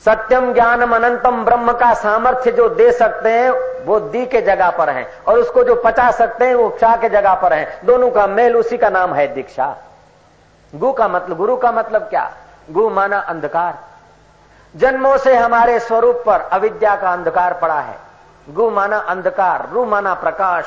सत्यम 0.05 0.53
ज्ञानम 0.53 0.95
अनंतम 0.95 1.45
ब्रह्म 1.45 1.73
का 1.73 1.93
सामर्थ्य 1.93 2.51
जो 2.51 2.69
दे 2.69 2.91
सकते 2.91 3.29
हैं 3.29 3.66
वो 3.85 3.99
दी 3.99 4.25
के 4.25 4.41
जगह 4.41 4.69
पर 4.69 4.89
है 4.89 5.11
और 5.27 5.39
उसको 5.39 5.63
जो 5.63 5.75
पचा 5.75 6.11
सकते 6.11 6.45
हैं 6.45 6.55
वो 6.55 6.69
क्षा 6.69 6.95
के 6.95 7.09
जगह 7.09 7.33
पर 7.33 7.53
है। 7.53 7.79
दोनों 7.85 8.11
का 8.11 8.27
मेल 8.27 8.57
उसी 8.57 8.77
का 8.77 8.89
नाम 8.89 9.13
है 9.13 9.27
दीक्षा। 9.27 9.75
गु 10.75 10.91
का 10.91 11.07
मतलब 11.07 11.37
गुरु 11.37 11.57
का 11.57 11.71
मतलब 11.71 12.01
क्या? 12.01 12.31
गु 12.71 12.89
माना 12.89 13.19
अंधकार। 13.19 13.77
जन्मों 14.75 15.17
से 15.17 15.35
हमारे 15.35 15.79
स्वरूप 15.79 16.23
पर 16.25 16.41
अविद्या 16.41 16.95
का 16.95 17.11
अंधकार 17.11 17.53
पड़ा 17.53 17.79
है। 17.79 17.95
गु 18.49 18.69
माना 18.69 18.97
अंधकार, 18.97 19.69
रू 19.73 19.85
माना 19.85 20.13
प्रकाश। 20.13 20.65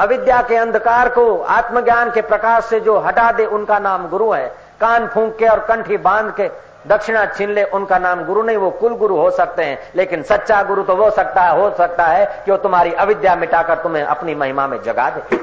अविद्या 0.00 0.42
के 0.42 0.56
अंधकार 0.56 1.08
को 1.08 1.42
आत्मज्ञान 1.42 2.10
के 2.10 2.20
प्रकाश 2.20 2.64
से 2.64 2.80
जो 2.80 2.98
हटा 2.98 3.32
दे, 3.32 3.46
उनका 3.46 3.78
नाम 3.78 4.08
गुरु 4.08 4.30
है। 4.32 4.46
कान 4.80 5.08
फूंक 5.08 5.36
के 5.36 5.46
और 5.46 5.60
कंठी 5.60 5.96
बाँध 5.96 6.34
के 6.34 6.48
दक्षिणा 6.88 7.26
छीन 7.26 7.50
ले, 7.50 7.64
उनका 7.64 7.98
नाम 7.98 8.24
गुरु 8.24 8.42
नहीं, 8.42 8.56
वो 8.56 8.70
कुल 8.70 8.94
गुरु 8.94 9.16
हो 9.16 9.30
सकते 9.30 9.64
हैं, 9.64 9.92
लेकिन 9.96 10.22
सच्चा 10.22 10.62
गुरु 10.62 10.82
तो 10.82 10.96
वो 10.96 11.10
सकता 11.10 11.42
है, 11.42 11.60
हो 11.60 11.70
सकता 11.70 12.06
है 12.06 12.42
कि 12.44 12.50
वो 12.50 12.56
तुम्हारी 12.56 12.92
अविद्या 12.92 13.36
मिटाकर 13.36 13.74
तुम्हें 13.74 14.02
अपनी 14.02 14.34
महिमा 14.34 14.66
में 14.66 14.82
जगा 14.82 15.10
दे। 15.10 15.36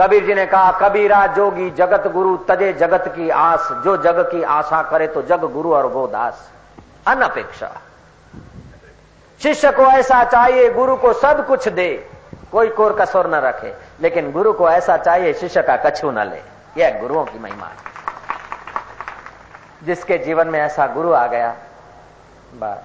कबीर 0.00 0.24
जी 0.24 0.34
ने 0.34 0.46
कहा, 0.46 0.72
कबीरा, 0.72 1.26
जोगी, 1.26 1.70
जगत 1.70 2.06
गुरु, 2.12 2.36
तजे 2.36 2.72
जगत 2.72 3.04
की 3.16 3.30
आस, 3.30 3.68
जो 3.84 3.96
जग 3.96 4.18
की 4.32 4.42
आशा 4.42 4.82
करे 4.82 5.06
तो 5.06 5.22
जग 5.22 5.44
गुरु 5.44 5.74
और 5.74 5.86
वो 5.86 6.06
दास। 6.06 6.50
अनपेक्षा। 7.06 7.70
शिष्य 9.42 9.70
को 9.70 9.82
ऐसा 9.82 10.24
चाहिए, 10.24 10.70
गुरु 10.70 10.96
को 10.96 11.12
सब 11.12 11.46
कुछ 11.46 11.68
दे, 11.68 12.08
कोई 12.52 12.68
कोर 12.68 12.92
कसोर 12.92 13.26
न 13.26 13.34
रखे, 13.34 13.74
लेकिन 14.00 14.32
गुरु 14.32 14.52
को 14.52 14.70
ऐसा 14.70 14.96
चाहिए, 14.96 15.32
शिष्य 15.32 15.62
का 15.62 15.76
कछु 15.76 16.10
न 16.10 16.18
ले। 16.18 16.42
यह 16.82 17.00
गुरुओं 17.00 17.24
की 17.24 17.38
महिमा 17.38 17.66
है। 17.66 18.03
जिसके 19.84 20.18
जीवन 20.18 20.48
में 20.48 20.58
ऐसा 20.60 20.86
गुरु 20.86 21.12
आ 21.12 21.26
गया 21.26 21.54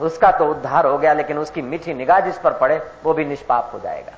उसका 0.01 0.31
तो 0.31 0.45
उद्धार 0.45 0.85
हो 0.85 0.97
गया, 0.97 1.13
लेकिन 1.13 1.37
उसकी 1.37 1.61
मीठी 1.61 1.93
निगाह 1.93 2.19
जिस 2.19 2.37
पर 2.37 2.53
पड़े, 2.53 2.77
वो 3.03 3.13
भी 3.13 3.25
निष्पाप 3.25 3.69
हो 3.73 3.79
जाएगा। 3.79 4.11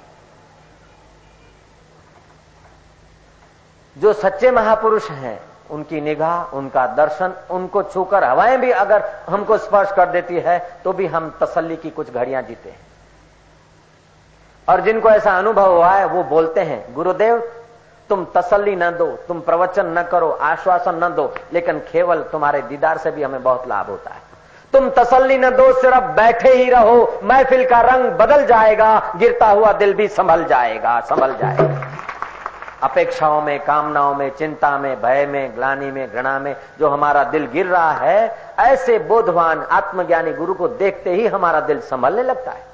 जो 3.96 4.14
सच्चे 4.14 4.52
महापुरुष 4.52 5.10
हैं, 5.12 5.40
उनकी 5.70 6.02
निगाह, 6.02 6.56
उनका 6.56 6.86
दर्शन, 6.88 7.34
उनको 7.52 7.84
छूकर 7.84 8.24
हवाएँ 8.24 8.58
भी 8.58 8.72
अगर 8.72 9.04
हमको 9.30 9.58
स्पर्श 9.58 9.92
कर 9.92 10.10
देती 10.10 10.40
है 10.40 10.60
तो 10.84 10.94
भी 10.94 11.08
हम 11.08 11.30
तसल्ली 11.42 11.76
की 11.76 11.90
कुछ 11.90 12.14
घड़ियाँ 12.14 12.42
जीते 12.42 12.70
हैं। 12.70 12.80
और 14.68 14.82
जिनको 14.82 15.10
ऐसा 15.10 15.38
अनुभव 15.38 15.76
हुआ 15.76 15.92
है, 15.92 16.06
वो 16.06 16.24
बोलते 16.24 16.62
हैं, 16.62 16.94
गुरुदेव 16.94 17.61
तुम 18.12 18.26
तसल्ली 18.36 18.76
न 18.76 18.90
दो, 18.92 19.06
तुम 19.28 19.40
प्रवचन 19.40 19.86
न 19.86 20.04
करो, 20.04 20.30
आश्वासन 20.32 21.04
न 21.04 21.10
दो, 21.10 21.34
लेकिन 21.54 21.80
केवल 21.80 22.22
तुम्हारे 22.22 22.62
दीदार 22.62 22.98
से 22.98 23.12
भी 23.12 23.24
हमें 23.24 23.44
बहुत 23.44 23.68
लाभ 23.68 23.88
होता 23.88 24.10
है। 24.10 24.22
तुम 24.74 24.90
तसल्ली 24.90 25.38
न 25.38 25.50
दो, 25.50 25.82
सिर्फ़ 25.82 26.04
बैठे 26.04 26.50
ही 26.50 26.70
रहो, 26.70 27.20
महफिल 27.24 27.70
का 27.70 27.82
रंग 27.82 28.12
बदल 28.12 28.46
जाएगा, 28.46 29.14
गिरता 29.16 29.48
हुआ 29.48 29.72
दिल 29.74 29.94
भी 29.94 30.08
संभल 30.08 30.44
जाएगा 30.44 31.00
संभल 31.00 31.36
जाएगा। 31.36 31.88
अपेक्षाओं 32.84 33.42
में, 33.42 33.60
कामनाओं 33.60 34.16
में, 34.16 34.30
चिंता 34.30 34.78
में, 34.78 35.02
भय 35.02 35.26
में, 35.26 35.56
ग्लानी 35.56 35.92
में, 35.92 36.14
घृणा 36.14 36.40
में, 36.40 36.56
जो 36.80 36.90
हमारा 36.90 37.24
दिल 37.24 37.46
गिर 37.46 37.66
रहा 37.66 37.92
है, 37.92 38.38
ऐसे 38.60 39.00
बोधवान, 39.00 39.62
आत्मज्ञानी 39.72 40.34
गुरु 40.34 40.54
को 40.54 40.68
देखते 40.68 41.14
ही 41.14 41.28
हमारा 41.28 41.60
दिल 41.60 41.80
संभलने 41.80 42.24
लगता 42.24 42.52
है। 42.52 42.66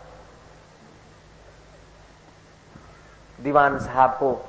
दीवान 3.43 3.79
साहब 3.79 4.09
को 4.09 4.45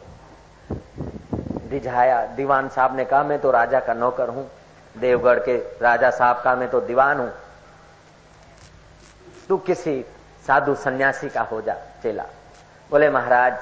रिझाया 1.71 2.27
दीवान 2.27 2.69
साहब 2.69 2.97
ने 2.97 3.05
कहा, 3.05 3.23
मैं 3.23 3.39
तो 3.39 3.51
राजा 3.51 3.81
का 3.81 3.95
नौकर 3.95 4.29
हूँ। 4.29 4.51
देवगढ़ 4.99 5.39
के 5.39 5.57
राजा 5.57 6.11
साहब 6.11 6.41
का 6.45 6.55
मैं 6.55 6.69
तो 6.69 6.81
दीवान 6.81 7.19
हूँ। 7.19 7.33
तू 9.49 9.57
किसी 9.57 10.05
साधु 10.47 10.75
सन्यासी 10.75 11.29
का 11.29 11.41
हो 11.41 11.61
जा, 11.61 11.75
चेला। 12.03 12.25
बोले, 12.91 13.11
महाराज 13.11 13.55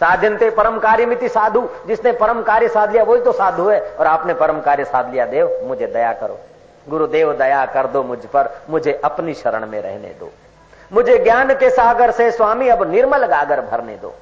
साधनते 0.00 0.50
परम 0.50 0.78
कार्य 0.78 1.06
मिति 1.06 1.28
साधु। 1.28 1.68
जिसने 1.86 2.12
परम 2.12 2.42
कार्य 2.42 2.68
साध 2.68 2.90
लिया, 2.90 3.04
वही 3.04 3.20
तो 3.20 3.32
साधु 3.32 3.68
है। 3.68 3.80
और 3.80 4.06
आपने 4.06 4.34
परम 4.34 4.60
कार्य 4.60 4.84
साध 4.84 5.10
लिया, 5.10 5.26
देव, 5.26 5.60
मुझे 5.64 5.86
दया 5.86 6.12
करो। 6.12 6.40
गुरुदेव, 6.88 7.32
दया 7.32 7.66
कर 7.66 7.86
दो 7.86 8.02
मुझ 8.02 8.18
पर। 8.18 8.62
मुझे 8.70 9.00
अपनी 9.04 9.34
शरण 9.34 9.66
में 9.66 9.82
रहने 9.82 10.08
दो। 10.08 10.32
मुझे 10.92 11.18
ज्ञान 11.18 11.54
के 11.54 11.70
सागर 11.70 12.10
से 12.10 12.30
स्वामी, 12.30 12.68
अब 12.68 12.90
निर्मल 12.90 13.26
गागर 13.26 13.60
भरने 13.60 13.96
दो। 13.96 14.14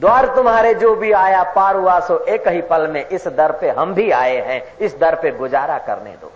द्वार 0.00 0.26
तुम्हारे 0.36 0.74
जो 0.74 0.96
भी 0.96 1.12
आया, 1.12 1.42
पार 1.42 1.76
हुआ, 1.76 2.00
सो 2.00 2.18
एक 2.18 2.48
ही 2.48 2.62
पल 2.62 2.86
में 2.88 3.08
इस 3.08 3.28
दर 3.28 3.52
पे 3.52 3.70
हम 3.70 3.94
भी 3.94 4.10
आए 4.10 4.36
हैं। 4.36 4.78
इस 4.78 4.96
दर 4.96 5.14
पे 5.14 5.30
गुजारा 5.30 5.78
करने 5.78 6.10
दो। 6.10 6.32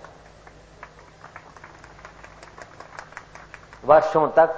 वर्षों 3.84 4.28
तक 4.28 4.54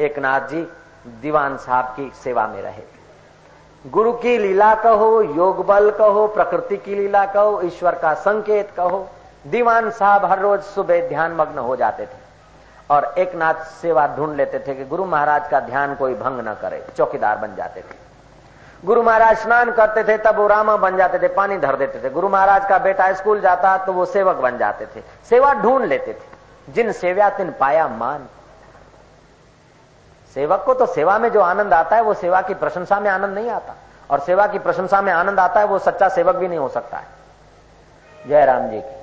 एक 0.00 0.18
नाथ 0.18 0.40
जी 0.40 0.68
दीवान 1.06 1.56
साहब 1.56 1.84
की 1.84 2.12
सेवा 2.24 2.46
में 2.46 2.62
रहे। 2.62 2.82
गुरु 3.86 4.12
की 4.12 4.38
लीला 4.38 4.74
कहो, 4.74 5.22
योग 5.22 5.66
बल 5.66 5.90
कहो, 5.90 6.26
प्रकृति 6.26 6.76
की 6.76 6.94
लीला 6.94 7.26
कहो, 7.26 7.60
ईश्वर 7.62 7.94
का 7.94 8.14
संकेत 8.14 8.70
कहो। 8.76 9.08
दीवान 9.46 9.90
साहब 9.90 10.24
हर 10.24 10.38
रोज 10.38 10.60
सुबह 10.60 11.08
ध्यान 11.08 11.32
मग्न 11.32 11.58
हो 11.58 11.76
जाते 11.76 12.06
थे। 12.06 12.23
और 12.90 13.14
एक 13.18 13.34
नाथ 13.34 13.54
सेवा 13.54 14.06
ढूंढ 14.06 14.36
लेते 14.36 14.58
थे 14.58 14.74
कि 14.74 14.84
गुरु 14.84 15.04
महाराज 15.04 15.48
का 15.48 15.60
ध्यान 15.60 15.94
कोई 15.94 16.14
भंग 16.14 16.48
न 16.48 16.54
करे, 16.54 16.86
चौकीदार 16.96 17.36
बन 17.36 17.54
जाते 17.54 17.80
थे। 17.80 18.04
गुरु 18.84 19.02
महाराज 19.02 19.38
स्नान 19.38 19.72
करते 19.72 20.04
थे, 20.04 20.18
तब 20.18 20.36
वो 20.36 20.46
रामा 20.46 20.76
बन 20.76 20.96
जाते 20.96 21.18
थे, 21.18 21.28
पानी 21.28 21.58
धर 21.58 21.76
देते 21.76 22.04
थे। 22.04 22.10
गुरु 22.10 22.28
महाराज 22.28 22.68
का 22.68 22.78
बेटा 22.78 23.12
स्कूल 23.12 23.40
जाता 23.40 23.76
तो 23.76 23.92
वो 23.92 24.04
सेवक 24.04 24.36
बन 24.36 24.58
जाते 24.58 24.86
थे। 24.86 25.02
सेवा 25.28 25.54
ढूंढ 25.54 25.84
लेते 25.84 26.12
थे। 26.12 26.34
जिन 26.72 26.92
सेवा 26.92 27.30
तिन 27.30 27.54
पाया 27.60 27.88
मान। 27.88 28.26
सेवक 30.34 30.62
को 30.66 30.74
तो 30.74 30.86
सेवा 30.86 31.18
में 31.18 31.28
जो 31.28 31.40
आनंद 31.40 31.74
आता 31.74 31.96
है, 31.96 32.02
वो 32.02 32.14
सेवा 32.14 32.42
की 32.42 32.54
प्रशंसा 32.54 33.00
में 33.00 33.10
आनंद 33.10 33.34
नहीं 33.34 33.50
आता। 33.50 33.74
और 34.10 34.20
सेवा 34.20 34.46
की 34.46 34.58
प्रशंसा 34.58 35.02
में 35.02 35.12
आनंद 35.12 35.40
आता 35.40 35.60
है, 35.60 35.66
वो 35.66 35.78
सच्चा 35.78 36.08
सेवक 36.08 36.34
भी 36.34 36.48
नहीं 36.48 36.58
हो 36.58 36.68
सकता 36.68 36.96
है। 36.96 37.04
जय 38.28 38.44
राम 38.44 38.68
जी 38.68 38.80
की। 38.80 38.96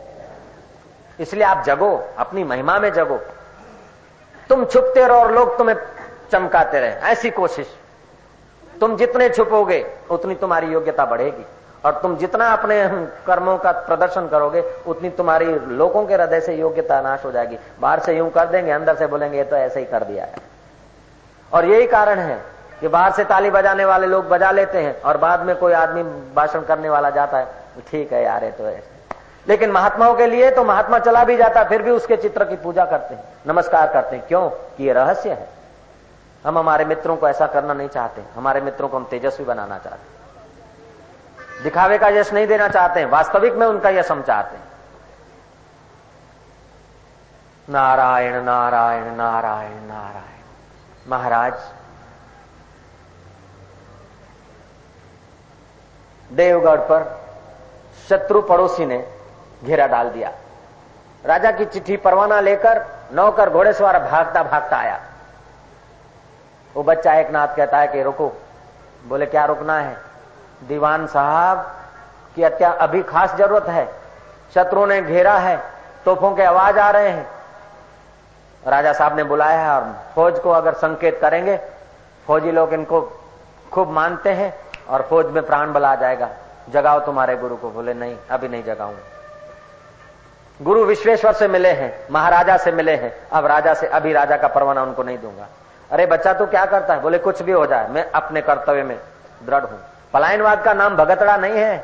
इसलिए 1.24 1.44
आप 1.44 1.63
जगो, 1.63 2.10
अपनी 2.17 2.44
महिमा 2.44 2.80
में 2.80 2.94
जगो। 2.94 3.20
तुम 4.52 4.64
छुपते 4.66 5.06
रहो 5.08 5.18
और 5.18 5.32
लोग 5.32 5.58
तुम्हें 5.58 5.76
चमकाते 6.32 6.80
रहे। 6.80 7.12
ऐसी 7.12 7.30
कोशिश। 7.30 7.68
तुम 8.80 8.96
जितने 8.98 9.30
छुपोगे, 9.30 9.86
उतनी 10.12 10.36
तुम्हारी 10.36 10.68
योग्यता 10.68 11.06
बढ़ेगी। 11.06 11.46
और 11.86 12.00
तुम 12.02 12.16
जितना 12.18 12.52
अपने 12.54 12.84
कर्मों 13.28 13.58
का 13.58 13.72
प्रदर्शन 13.72 14.28
करोगे, 14.28 14.64
उतनी 14.88 15.10
तुम्हारी 15.10 15.46
लोगों 15.72 16.06
के 16.06 16.14
हृदय 16.14 16.42
से 16.42 16.56
योग्यता 16.56 17.02
नाश 17.02 17.26
हो 17.26 17.32
जाएगी। 17.32 17.58
बाहर 17.80 18.00
से 18.00 18.18
यूँ 18.18 18.30
कर 18.30 18.46
देंगे, 18.46 18.72
अंदर 18.72 18.96
से 18.96 19.08
बोलेंगे, 19.08 19.38
ये 19.38 19.44
तो 19.44 19.56
ऐसे 19.56 19.80
ही 19.80 19.86
कर 19.86 20.04
दिया 20.04 20.26
है। 20.26 20.36
और 21.52 21.66
यही 21.66 21.88
कारण 21.88 22.20
है 22.20 22.42
कि 22.82 22.88
बाहर 22.88 23.12
से 23.12 23.24
ताली 23.24 23.50
बजाने 23.50 23.86
वाले 23.86 24.08
लोग 24.08 24.28
बजा 24.30 24.52
लेते 24.52 24.78
हैं 24.78 25.02
और 25.02 25.18
बाद 25.18 25.40
में 25.40 25.56
कोई 25.56 25.74
आदमी 25.74 26.04
भाषण 26.36 26.62
करने 26.62 26.90
वाला 26.90 27.10
जाता 27.10 27.38
है, 27.38 27.48
ठीक 27.92 28.14
है 28.14 28.24
यार 28.24 28.50
तो 28.58 28.68
ऐसे 28.68 29.00
लेकिन 29.47 29.71
महात्माओं 29.71 30.15
के 30.15 30.27
लिए 30.27 30.51
तो 30.51 30.63
महात्मा 30.63 30.99
चला 30.99 31.23
भी 31.23 31.38
जाता, 31.38 31.63
फिर 31.63 31.82
भी 31.82 31.91
उसके 31.91 32.17
चित्र 32.17 32.45
की 32.45 32.56
पूजा 32.56 32.86
करते 32.86 33.15
हैं, 33.15 33.23
नमस्कार 33.47 33.93
करते 33.93 34.15
हैं। 34.15 34.27
क्यों? 34.27 34.49
कि 34.49 34.84
ये 34.84 34.93
रहस्य 34.93 35.30
है। 35.30 35.49
हम 36.45 36.58
हमारे 36.58 36.86
मित्रों 36.86 37.17
को 37.17 37.30
ऐसा 37.30 37.47
करना 37.47 37.73
नहीं 37.73 37.89
चाहते। 37.89 38.23
हमारे 38.36 38.62
मित्रों 38.62 38.88
को 38.88 38.97
हम 38.97 39.06
तेजस्वी 39.06 39.45
बनाना 39.45 39.77
चाहते 39.77 41.63
दिखावे 41.63 41.97
का 41.97 42.08
यश 42.08 42.34
नहीं 42.34 42.47
देना 42.47 42.67
चाहते 42.67 42.99
हैं। 42.99 43.08
वास्तविक 43.08 43.54
में 43.54 43.67
उनका 43.67 43.89
यश 43.89 44.12
हम 44.12 44.21
चाहते 44.21 44.58
हैं। 44.58 44.63
नारायण 47.69 48.41
नारायण 48.41 49.04
नारायण 49.04 49.82
नारायण। 49.82 51.10
महाराज, 51.10 51.54
देवगढ़ 56.32 56.80
पर 56.80 57.21
शत्रु 58.10 58.41
पड़ोसी 58.41 58.86
ने 58.86 59.21
घेरा 59.63 59.88
डाल 59.88 60.10
दिया। 60.10 60.32
राजा 61.26 61.52
की 61.52 61.65
चिट्ठी 61.65 61.97
परवाना 61.97 62.39
लेकर 62.39 62.86
नौकर 63.13 63.50
घोड़े 63.50 63.74
सवार 63.74 64.00
भागता 64.00 64.43
भागता 64.43 64.78
आया। 64.78 65.00
वो 66.76 66.84
बच्चा 66.84 67.13
एक 67.13 67.32
नाथ 67.32 67.47
कहता 67.47 67.78
है 67.78 67.88
कि, 67.88 68.04
रुको। 68.04 68.32
बोले, 69.08 69.26
क्या 69.26 69.45
रुकना 69.45 69.80
है? 69.80 69.97
दीवान 70.67 71.08
साहब, 71.08 71.76
की 72.36 72.43
अत्या, 72.43 72.71
अभी 72.71 73.04
खास 73.04 73.36
ज़रूरत 73.36 73.65
है। 73.65 73.93
शत्रु 74.56 74.86
ने 74.86 75.02
घेरा 75.02 75.34
है 75.34 75.63
तोपों 76.06 76.36
के 76.36 76.43
आवाज़ 76.43 76.80
आ 76.80 76.91
रहे 76.91 77.10
हैं। 77.10 77.28
राजा 78.67 78.93
साहब 78.93 79.15
ने 79.15 79.24
बुलाया 79.24 79.60
है 79.60 79.69
और 79.69 79.95
फौज 80.15 80.39
को 80.39 80.52
अगर 80.52 80.74
संकेत 80.74 81.21
करेंगे, 81.21 81.60
फौजी 82.28 82.52
लोग 82.52 82.74
इनको 82.74 83.21
खूब 83.74 83.89
मानते 83.89 84.30
हैं 84.30 84.58
और 84.89 85.02
फौज 85.02 85.26
में 85.26 85.45
प्राण 85.45 85.74
बला 85.74 85.95
जाएगा। 85.95 86.30
जगाओ 86.69 87.00
तुम्हारे 87.00 87.36
गुरु 87.36 87.56
को। 87.56 87.69
बोले, 87.69 87.93
नहीं, 87.93 88.17
अभी 88.32 88.47
नहीं 88.47 88.63
जगाऊँगा। 88.63 89.21
गुरु 90.62 90.84
विश्वेश्वर 90.86 91.34
से 91.34 91.47
मिले 91.47 91.69
हैं, 91.69 92.08
महाराजा 92.12 92.58
से 92.58 92.71
मिले 92.71 92.95
हैं। 92.95 93.13
अब 93.30 93.45
राजा 93.45 93.74
से, 93.74 93.88
अभी 93.88 94.13
राजा 94.13 94.38
का 94.38 94.47
परवाना 94.47 94.84
उनको 94.84 95.04
नहीं 95.04 95.17
दूँगा। 95.17 95.47
अरे 95.91 96.06
बच्चा, 96.06 96.34
तू 96.34 96.45
क्या 96.45 96.65
करता 96.65 96.93
है? 96.93 97.02
बोले, 97.02 97.17
कुछ 97.17 97.41
भी 97.41 97.52
हो 97.52 97.65
जाए, 97.65 97.88
मैं 97.88 98.12
अपने 98.12 98.41
कर्तव्य 98.41 98.84
में 98.84 98.97
दृढ़ 99.45 99.63
हूँ। 99.63 99.80
पलायनवाद 100.13 100.63
का 100.63 100.74
नाम 100.74 100.95
भगतड़ा 100.95 101.38
नहीं 101.38 101.54
है। 101.54 101.78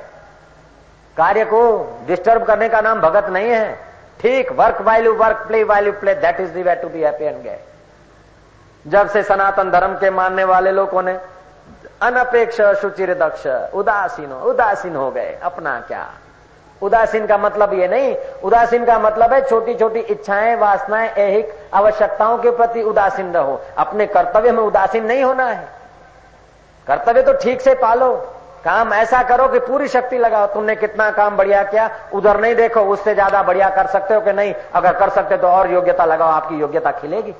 कार्य 1.17 1.45
को 1.45 1.61
डिस्टर्ब 2.07 2.43
करने 2.43 2.69
का 2.69 2.81
नाम 2.81 3.01
भगत 3.01 3.29
नहीं 3.29 3.49
है। 3.49 3.87
ठीक 4.21 4.51
work 4.51 4.81
value 4.81 5.13
work 5.13 5.37
play 5.47 5.63
value 5.63 5.93
play 5.93 6.13
that 6.15 6.39
is 6.39 6.51
the 6.51 6.63
to 6.63 6.89
be 6.89 7.01
happy 7.01 7.25
and 7.25 7.43
gay 7.43 7.57
जब 8.85 9.09
से 9.09 9.23
सनातन 9.23 9.71
धर्म 9.71 9.93
के 9.93 10.09
मानने 10.09 10.43
वाले 10.43 10.71
लोगों 10.71 11.01
ने 11.01 11.19
अनपेक्ष, 12.01 12.61
सुचिर 12.61 13.13
दक्ष, 13.13 13.47
उदासीन 13.73 14.31
उदासीन 14.31 14.95
हो 14.95 15.11
गए, 15.11 15.37
अपना 15.43 15.79
क्या? 15.79 16.09
उदासीन 16.81 17.25
का 17.27 17.37
मतलब 17.37 17.73
ये 17.73 17.87
नहीं। 17.87 18.15
उदासीन 18.43 18.85
का 18.85 18.97
मतलब 18.99 19.33
है 19.33 19.41
छोटी 19.41 19.73
छोटी 19.73 19.99
इच्छाएँ, 19.99 20.55
वासनाएँ, 20.55 21.09
ऐहिक 21.09 21.53
आवश्यकताओं 21.73 22.37
के 22.37 22.51
प्रति 22.51 22.81
उदासीन 22.83 23.31
रहो। 23.33 23.59
अपने 23.77 24.05
कर्तव्य 24.07 24.51
में 24.51 24.63
उदासीन 24.63 25.05
नहीं 25.05 25.23
होना 25.23 25.45
है। 25.45 25.67
कर्तव्य 26.87 27.21
तो 27.21 27.33
ठीक 27.33 27.61
से 27.61 27.73
पालो। 27.73 28.13
काम 28.65 28.93
ऐसा 28.93 29.21
करो 29.23 29.47
कि 29.47 29.59
पूरी 29.59 29.87
शक्ति 29.87 30.17
लगाओ। 30.17 30.45
तुमने 30.47 30.75
कितना 30.75 31.09
काम 31.11 31.37
बढ़िया 31.37 31.63
किया, 31.63 31.89
उधर 32.13 32.39
नहीं 32.39 32.55
देखो, 32.55 32.81
उससे 32.81 33.13
ज़्यादा 33.13 33.43
बढ़िया 33.43 33.69
कर 33.69 33.87
सकते 33.87 34.13
हो 34.13 34.21
कि 34.21 34.33
नहीं? 34.33 34.53
अगर 34.73 34.93
कर 34.93 35.09
सकते 35.09 35.37
तो 35.37 35.47
और 35.47 35.71
योग्यता 35.71 36.05
लगाओ, 36.05 36.29
आपकी 36.29 36.55
योग्यता 36.55 36.91
खिलेगी। 36.91 37.33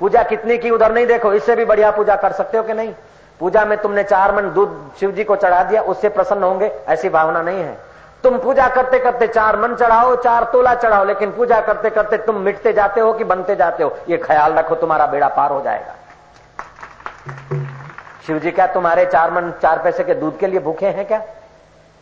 पूजा 0.00 0.22
कितनी 0.22 0.58
की 0.58 0.70
उधर 0.70 0.92
नहीं 0.92 1.06
देखो, 1.06 1.32
इससे 1.32 1.56
भी 1.56 1.64
बढ़िया 1.64 1.90
पूजा 1.90 2.16
कर 2.16 2.32
सकते 2.32 2.58
हो 2.58 2.64
कि 2.64 2.72
नहीं? 2.72 2.94
पूजा 3.40 3.64
में 3.64 3.78
तुमने 3.78 4.02
चार 4.02 4.34
मन 4.34 4.50
दूध 4.50 4.90
शिव 5.00 5.10
जी 5.10 5.24
को 5.24 5.36
चढ़ा 5.36 5.62
दिया, 5.62 5.82
उससे 5.82 6.08
प्रसन्न 6.08 6.42
होंगे, 6.42 6.72
ऐसी 6.88 7.08
भावना 7.08 7.42
नहीं 7.42 7.60
है। 7.60 7.85
तुम 8.26 8.38
पूजा 8.38 8.68
करते 8.68 8.98
करते 8.98 9.26
चार 9.26 9.56
मन 9.56 9.74
चढ़ाओ, 9.74 10.16
चार 10.16 10.44
तोला 10.44 10.74
चढ़ाओ, 10.74 11.04
लेकिन 11.04 11.30
पूजा 11.30 11.60
करते 11.60 11.90
करते 11.90 12.16
तुम 12.16 12.36
मिटते 12.36 12.72
जाते 12.72 13.00
हो 13.00 13.12
कि 13.12 13.24
बनते 13.24 13.56
जाते 13.56 13.82
हो? 13.82 13.96
ये 14.08 14.16
ख्याल 14.16 14.52
रखो, 14.52 14.74
तुम्हारा 14.74 15.06
बेड़ा 15.06 15.28
पार 15.28 15.50
हो 15.50 15.62
जाएगा। 15.62 15.94
शिव 18.26 18.38
जी 18.38 18.50
क्या 18.50 18.66
तुम्हारे 18.66 19.06
चार 19.06 19.30
मन, 19.30 19.52
चार 19.62 19.78
पैसे 19.78 20.04
के 20.04 20.14
दूध 20.14 20.38
के 20.38 20.46
लिए 20.46 20.60
भूखे 20.60 20.86
हैं 20.86 21.06
क्या? 21.06 21.22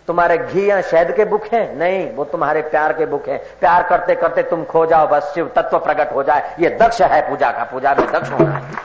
तुम्हारे 0.06 0.38
घी 0.38 0.70
या 0.70 0.80
शहद 0.80 1.12
के 1.12 1.24
बुक 1.24 1.44
हैं? 1.44 1.76
नहीं, 1.76 2.14
वो 2.14 2.24
तुम्हारे 2.24 2.62
प्यार 2.62 2.92
के 2.92 3.06
बुक 3.06 3.28
हैं। 3.28 3.38
प्यार 3.60 3.82
करते 3.82 4.14
करते 4.14 4.42
तुम 4.42 4.64
खो 4.64 4.86
जाओ, 4.86 5.06
बस 5.06 5.32
शिव 5.34 5.52
तत्व 5.56 5.78
प्रकट 5.78 6.14
हो 6.14 6.22
जाए। 6.22 6.56
ये 6.60 6.78
दक्ष 6.82 7.02
है 7.02 7.30
पूजा 7.30 7.50
का, 7.50 7.64
पूजा 7.64 7.94
में 7.94 8.12
दक्ष 8.12 8.30
होना 8.30 8.50
है। 8.50 8.83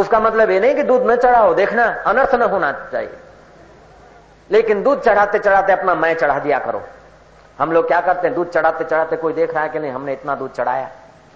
उसका 0.00 0.20
मतलब 0.20 0.50
ये 0.50 0.60
नहीं 0.60 0.74
कि 0.74 0.82
दूध 0.82 1.10
न 1.10 1.16
चढ़ाओ, 1.16 1.54
देखना, 1.54 1.84
अनर्थ 2.06 2.34
न 2.34 2.42
होना 2.42 2.72
चाहिए। 2.92 3.18
लेकिन 4.50 4.82
दूध 4.82 5.02
चढ़ाते 5.02 5.38
चढ़ाते 5.38 5.72
अपना 5.72 5.94
मैं 5.94 6.14
चढ़ा 6.14 6.38
दिया 6.38 6.58
करो। 6.58 6.82
हम 7.58 7.72
लोग 7.72 7.86
क्या 7.86 8.00
करते 8.00 8.26
हैं? 8.26 8.34
दूध 8.36 8.50
चढ़ाते 8.50 8.84
चढ़ाते 8.84 9.16
कोई 9.16 9.32
देख 9.32 9.54
रहा 9.54 9.62
है 9.62 9.68
कि 9.68 9.78
नहीं, 9.78 9.90
हमने 9.92 10.12
इतना 10.12 10.34
दूध 10.34 10.52
चढ़ाया। 10.52 10.88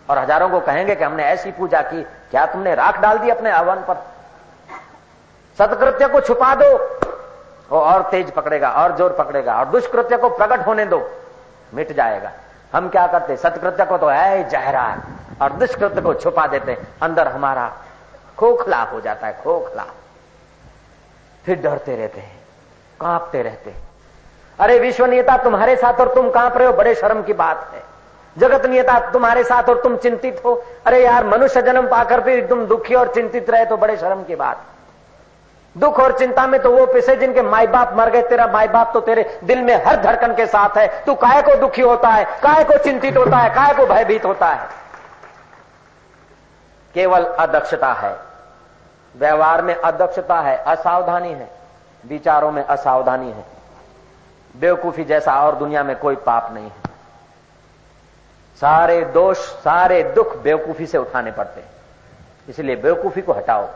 और 0.09 0.19
हज़ारों 0.19 0.49
को 0.49 0.61
कहेंगे 0.61 0.95
कि 0.95 1.05
हमने 1.05 1.25
ऐसी 1.25 1.51
पूजा 1.51 1.81
की, 1.83 2.03
क्या 2.31 2.45
तुमने 2.47 2.75
राख 2.75 3.01
डाल 3.01 3.19
दी 3.19 3.31
अपने 3.31 3.51
आह्वान 3.51 3.85
पर? 3.89 4.03
सत्कृत्य 5.59 6.09
को 6.09 6.21
छुपा 6.21 6.55
दो। 6.55 6.77
वो 7.71 7.81
और 7.81 8.03
तेज 8.11 8.31
पकड़ेगा, 8.31 8.69
और 8.71 8.97
ज़ोर 8.97 9.13
पकड़ेगा, 9.13 9.55
और 9.55 9.69
दुष्कृत्य 9.69 10.17
को 10.17 10.29
प्रकट 10.31 10.67
होने 10.67 10.85
दो। 10.87 10.99
मिट 11.75 11.93
जाएगा। 11.93 12.31
हम 12.75 12.89
क्या 12.89 13.07
करते 13.07 13.37
सत्कृत्य 13.37 13.85
को 13.85 13.97
तो 13.99 14.09
है 14.09 14.37
ही 14.37 14.45
जहरा 14.45 14.83
और 15.43 15.53
दुष्कृत्य 15.53 16.01
को 16.01 16.15
छुपा 16.15 16.47
देते 16.47 16.77
अंदर 17.03 17.29
हमारा 17.29 17.71
खोखला 18.39 18.83
हो 18.83 19.01
जाता 19.01 19.27
है, 19.27 19.33
खोखला। 19.45 19.85
फिर 21.45 21.61
डरते 21.61 21.97
रहते 21.97 22.21
हैं, 22.21 22.37
कांपते 23.01 23.43
रहते 23.43 23.71
हैं। 23.71 23.83
अरे 24.59 24.79
विश्वनीयता 24.79 25.37
तुम्हारे 25.37 25.77
साथ 25.77 26.01
और 26.01 26.15
तुम 26.15 26.31
काँप 26.31 26.57
रहे 26.57 26.67
हो, 26.67 26.73
बड़े 26.73 26.95
शर्म 26.95 27.23
की 27.23 27.33
बात 27.33 27.71
है। 27.75 27.83
जगत 28.37 28.67
नियता 28.67 28.99
तुम्हारे 29.11 29.45
साथ 29.45 29.69
और 29.69 29.81
तुम 29.83 29.97
चिंतित 29.97 30.41
हो। 30.45 30.65
अरे 30.87 31.05
यार, 31.05 31.27
मनुष्य 31.27 31.63
जन्म 31.63 31.89
पाकर 31.89 32.21
भी 32.21 32.43
तुम 32.43 32.65
दुखी 32.67 32.95
और 32.95 33.13
चिंतित 33.15 33.51
रहे 33.51 33.65
तो 33.65 33.77
बड़े 33.77 33.97
शर्म 33.97 34.25
की 34.25 34.37
बात। 34.37 34.63
दुख 35.77 35.99
और 36.01 36.19
चिंता 36.19 36.47
में 36.47 36.63
तो 36.63 36.71
वो 36.71 36.87
पिसे 36.87 37.17
जिनके 37.17 37.43
माई 37.43 37.67
बाप 37.67 37.95
मर 37.97 38.11
गए, 38.11 38.23
तेरा 38.23 38.47
माई 38.47 38.69
बाप 38.69 38.91
तो 38.95 39.01
तेरे 39.01 39.39
दिल 39.45 39.63
में 39.63 39.85
हर 39.85 39.97
धड़कन 39.97 40.35
के 40.35 40.47
साथ 40.47 40.77
है। 40.77 41.05
तू 41.05 41.15
काय 41.15 41.43
को 41.43 41.55
दुखी 41.55 41.83
होता 41.83 42.09
है, 42.09 42.25
काय 42.25 42.65
को 42.65 42.79
चिंतित 42.79 43.17
होता 43.17 43.37
है, 43.37 43.51
काय 43.51 43.75
को 43.75 43.87
भयभीत 43.87 44.25
होता 44.25 44.49
है? 44.49 44.69
केवल 46.95 47.25
अदक्षता 47.25 47.93
है। 47.93 48.17
व्यवहार 49.17 49.63
में 49.63 49.75
अदक्षता 49.75 50.41
है, 50.41 50.57
असावधानी 50.57 51.33
है, 51.33 51.49
विचारों 52.05 52.51
में 52.53 52.65
असावधानी 52.65 53.31
है। 53.31 53.45
बेवकूफ़ी 54.57 55.05
जैसा 55.05 55.41
और 55.41 55.55
दुनिया 55.55 55.83
में 55.83 55.97
कोई 55.97 56.17
पाप 56.17 56.53
नहीं 56.53 56.65
है। 56.65 56.85
सारे 58.61 59.05
दोष, 59.05 59.37
सारे 59.37 60.03
दुख 60.03 60.37
बेवकूफ़ी 60.37 60.87
से 60.87 60.99
उठाने 60.99 61.31
पड़ते 61.31 61.61
हैं। 61.61 61.69
इसलिए 62.49 62.77
बेवकूफ़ी 62.77 63.23
को 63.23 63.33
हटाओ। 63.33 63.69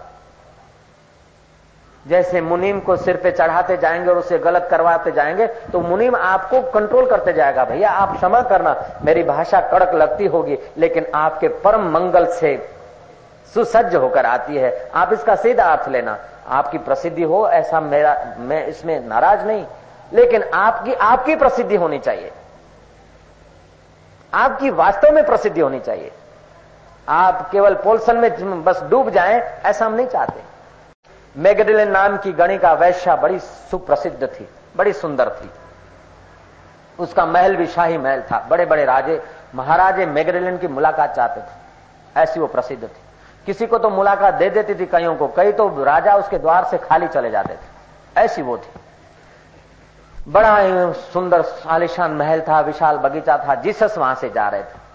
जैसे 2.06 2.40
मुनीम 2.40 2.80
को 2.80 2.96
सिर 2.96 3.16
पे 3.16 3.30
चढ़ाते 3.30 3.76
जाएँगे 3.76 4.10
और 4.10 4.18
उसे 4.18 4.38
गलत 4.38 4.68
करवाते 4.70 5.10
जाएँगे 5.10 5.46
तो 5.46 5.80
मुनीम 5.80 6.16
आपको 6.16 6.60
कंट्रोल 6.62 7.08
करते 7.10 7.32
जाएगा, 7.32 7.64
भैया, 7.64 7.90
आप 7.90 8.16
क्षमा 8.16 8.42
करना, 8.42 8.76
मेरी 9.02 9.22
भाषा 9.22 9.60
कड़क 9.60 9.94
लगती 9.94 10.26
होगी, 10.26 10.58
लेकिन 10.78 11.06
आपके 11.14 11.48
परम 11.48 11.90
मंगल 11.90 12.26
से 12.26 12.77
सुसज्ज 13.54 13.94
होकर 13.94 14.26
आती 14.26 14.56
है। 14.56 14.90
आप 14.94 15.12
इसका 15.12 15.34
सीधा 15.34 15.64
अर्थ 15.64 15.88
लेना, 15.88 16.18
आपकी 16.46 16.78
प्रसिद्धि 16.78 17.22
हो, 17.22 17.48
ऐसा 17.48 17.80
मेरा, 17.80 18.34
मैं 18.38 18.66
इसमें 18.66 19.06
नाराज़ 19.06 19.44
नहीं, 19.44 19.66
लेकिन 20.12 20.42
आपकी 20.42 20.94
आपकी 20.94 21.36
प्रसिद्धि 21.36 21.76
होनी 21.76 21.98
चाहिए। 21.98 22.32
आपकी 24.34 24.70
वास्तव 24.70 25.10
में 25.10 25.24
प्रसिद्धि 25.26 25.60
होनी 25.60 25.80
चाहिए। 25.80 26.12
आप 27.08 27.50
केवल 27.50 27.74
पोलसन 27.74 28.16
में 28.16 28.64
बस 28.64 28.82
डूब 28.82 29.10
जाएँ, 29.10 29.40
ऐसा 29.64 29.86
हम 29.86 29.94
नहीं 29.94 30.06
चाहते। 30.06 30.42
मैगडिलन 31.36 31.90
नाम 31.90 32.16
की 32.16 32.32
गणिका 32.32 32.72
वैश्या 32.72 33.16
बड़ी 33.16 33.38
सुप्रसिद्ध 33.38 34.26
थी, 34.26 34.48
बड़ी 34.76 34.92
सुंदर 34.92 35.30
थी। 35.30 35.50
उसका 36.98 37.26
महल 37.26 37.56
भी 37.56 37.66
शाही 37.66 37.98
महल 37.98 38.22
था 38.22 38.46
बड़े 38.50 38.66
बड़े 38.66 38.84
राजे, 38.84 39.22
महाराजे 39.54 40.06
मैगडिलन 40.06 40.56
की 40.58 40.68
मुलाकात 40.68 41.14
चाहते 41.14 41.40
थे। 41.40 42.20
ऐसी 42.20 42.40
वो 42.40 42.46
प्रसिद्ध 42.46 42.82
थी। 42.84 43.00
किसी 43.48 43.66
को 43.66 43.78
तो 43.78 43.88
मुलाकात 43.90 44.34
दे 44.34 44.48
देती 44.50 44.74
थी 44.74 44.86
कईयों 44.86 45.14
को, 45.16 45.26
कई 45.28 45.52
तो 45.52 45.68
राजा 45.84 46.14
उसके 46.16 46.38
द्वार 46.38 46.64
से 46.64 46.78
खाली 46.78 47.06
चले 47.08 47.30
जाते 47.30 47.54
थे। 47.54 48.20
ऐसी 48.20 48.42
वो 48.42 48.56
थी। 48.58 48.70
बड़ा 50.28 50.92
सुंदर, 50.92 51.44
आलिशान 51.66 52.12
महल 52.12 52.40
था, 52.40 52.60
विशाल 52.60 52.98
बगीचा 52.98 53.36
था, 53.38 53.54
जीसस 53.56 53.96
वहाँ 53.98 54.14
से 54.14 54.28
जा 54.30 54.48
रहे 54.48 54.62
थे। 54.62 54.86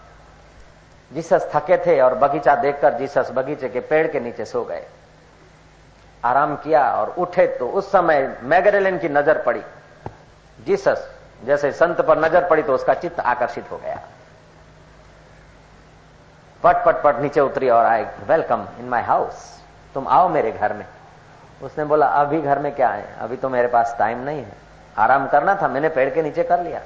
जीसस 1.11 1.49
थके 1.55 1.77
थे 1.77 1.99
और 2.01 2.15
बगीचा 2.15 2.55
देखकर 2.55 2.93
जीसस 2.93 3.31
बगीचे 3.33 3.69
के 3.69 3.79
पेड़ 3.81 4.07
के 4.07 4.19
नीचे 4.19 4.45
सो 4.45 4.63
गए। 4.63 4.85
आराम 6.23 6.55
किया 6.55 6.83
और 6.91 7.15
उठे 7.17 7.47
तो 7.57 7.67
उस 7.69 7.91
समय 7.91 8.35
मैगरेलिन 8.43 8.97
की 8.97 9.09
नज़र 9.09 9.41
पड़ी। 9.41 9.63
जीसस 10.59 11.09
जैसे 11.43 11.71
संत 11.73 12.01
पर 12.01 12.19
नज़र 12.19 12.47
पड़ी 12.49 12.63
तो 12.63 12.73
उसका 12.73 12.93
चित्त 12.93 13.19
आकर्षित 13.19 13.71
हो 13.71 13.77
गया। 13.77 13.99
पट 16.63 16.83
पट 16.85 17.01
पट, 17.03 17.19
नीचे 17.21 17.39
उतरी 17.39 17.69
और 17.69 17.85
आए 17.85 18.05
वेलकम 18.27 18.65
इन 18.79 18.89
माय 18.89 19.01
हाउस 19.01 19.49
तुम 19.95 20.07
आओ 20.07 20.27
मेरे 20.29 20.51
घर 20.51 20.73
में. 20.73 20.85
उसने 21.63 21.85
बोला, 21.85 22.05
अभी 22.05 22.41
घर 22.41 22.59
में 22.59 22.71
क्या 22.75 22.89
है? 22.89 23.05
अभी 23.21 23.35
तो 23.35 23.49
मेरे 23.49 23.67
पास 23.67 23.95
टाइम 23.99 24.19
नहीं 24.19 24.39
है। 24.39 24.51
आराम 24.97 25.27
करना 25.27 25.55
था, 25.55 25.67
मैंने 25.67 25.89
पेड़ 25.89 26.09
के 26.09 26.21
नीचे 26.21 26.43
कर 26.43 26.59
लिया. 26.59 26.79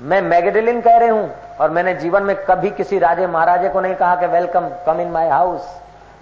मैं 0.00 0.20
मैगडेलिन 0.22 0.80
कह 0.80 0.96
रही 0.96 1.08
हूँ 1.08 1.30
और 1.60 1.70
मैंने 1.70 1.94
जीवन 1.94 2.22
में 2.22 2.34
कभी 2.44 2.70
किसी 2.70 2.98
राजे 2.98 3.26
महाराजे 3.26 3.68
को 3.68 3.80
नहीं 3.80 3.94
कहा 3.94 4.14
कि 4.16 4.26
welcome 4.26 4.68
come 4.86 5.00
in 5.00 5.10
my 5.10 5.28
house 5.28 5.68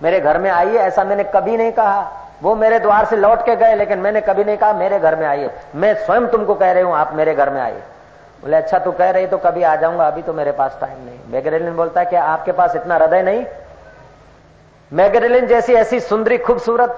मेरे 0.02 0.20
घर 0.20 0.38
में 0.38 0.50
आइए, 0.50 0.78
ऐसा 0.78 1.04
मैंने 1.04 1.24
कभी 1.24 1.56
नहीं 1.56 1.72
कहा। 1.72 2.00
वो 2.42 2.54
मेरे 2.56 2.78
द्वार 2.80 3.04
से 3.04 3.16
लौट 3.16 3.44
के 3.46 3.56
गए, 3.56 3.74
लेकिन 3.74 3.98
मैंने 3.98 4.20
कभी 4.20 4.44
नहीं 4.44 4.56
कहा, 4.56 4.72
मेरे 4.72 4.98
घर 4.98 5.16
में 5.16 5.26
आइए। 5.26 5.50
मैं 5.74 5.94
स्वयं 6.04 6.26
तुमको 6.26 6.54
कह 6.54 6.72
रही 6.72 6.82
हूँ, 6.82 6.94
आप 6.94 7.12
मेरे 7.14 7.34
घर 7.34 7.50
में 7.50 7.60
आइए। 7.60 7.82
बोले 8.42 8.56
अच्छा 8.56 8.78
तू 8.78 8.92
कह 8.92 9.10
रही 9.10 9.26
तो 9.26 9.38
कभी 9.38 9.62
आ 9.62 9.74
जाऊँगा, 9.76 10.06
अभी 10.06 10.22
तो 10.22 10.32
मेरे 10.32 10.52
पास 10.52 10.76
टाइम 10.80 11.04
नहीं। 11.04 11.18
मैगरेलिन 11.32 11.76
बोलता 11.76 12.00
है 12.00 12.06
कि 12.06 12.16
आपके 12.16 12.52
पास 12.52 12.76
इतना 12.76 12.94
हृदय 12.94 13.22
नहीं? 13.22 13.44
मैगरेलिन 14.92 15.46
जैसी 15.46 15.74
ऐसी 15.74 16.00
सुंदरी, 16.00 16.38
खूबसूरत 16.38 16.96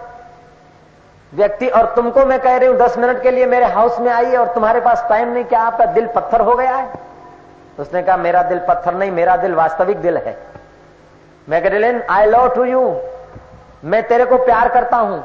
व्यक्ति, 1.32 1.68
और 1.68 1.92
तुमको 1.96 2.24
मैं 2.26 2.38
कह 2.40 2.56
रही 2.56 2.68
हूँ, 2.68 2.76
दस 2.76 2.98
मिनट 2.98 3.22
के 3.22 3.30
लिए 3.30 3.46
मेरे 3.46 3.66
हाउस 3.66 3.98
में 3.98 4.10
आइए 4.12 4.36
और 4.36 4.52
तुम्हारे 4.54 4.80
पास 4.80 5.04
टाइम 5.08 5.28
नहीं, 5.28 5.44
क्या 5.44 5.60
आपका 5.60 5.84
दिल 5.84 6.06
पत्थर 6.06 6.40
हो 6.40 6.54
गया 6.54 6.76
है? 6.76 6.88
उसने 7.78 8.02
कहा, 8.02 8.16
मेरा 8.16 8.42
दिल 8.42 8.58
पत्थर 8.58 8.94
नहीं, 8.94 9.10
मेरा 9.10 9.36
दिल 9.36 9.54
वास्तविक 9.54 10.00
दिल 10.00 10.16
है। 10.16 10.36
मैगरेलिन 11.48 12.02
आई 12.10 12.26
लव 12.26 12.48
टू 12.54 12.64
यू 12.64 12.80
मैं 13.84 14.02
तेरे 14.08 14.24
को 14.24 14.36
प्यार 14.36 14.68
करता 14.68 14.96
हूँ। 14.96 15.22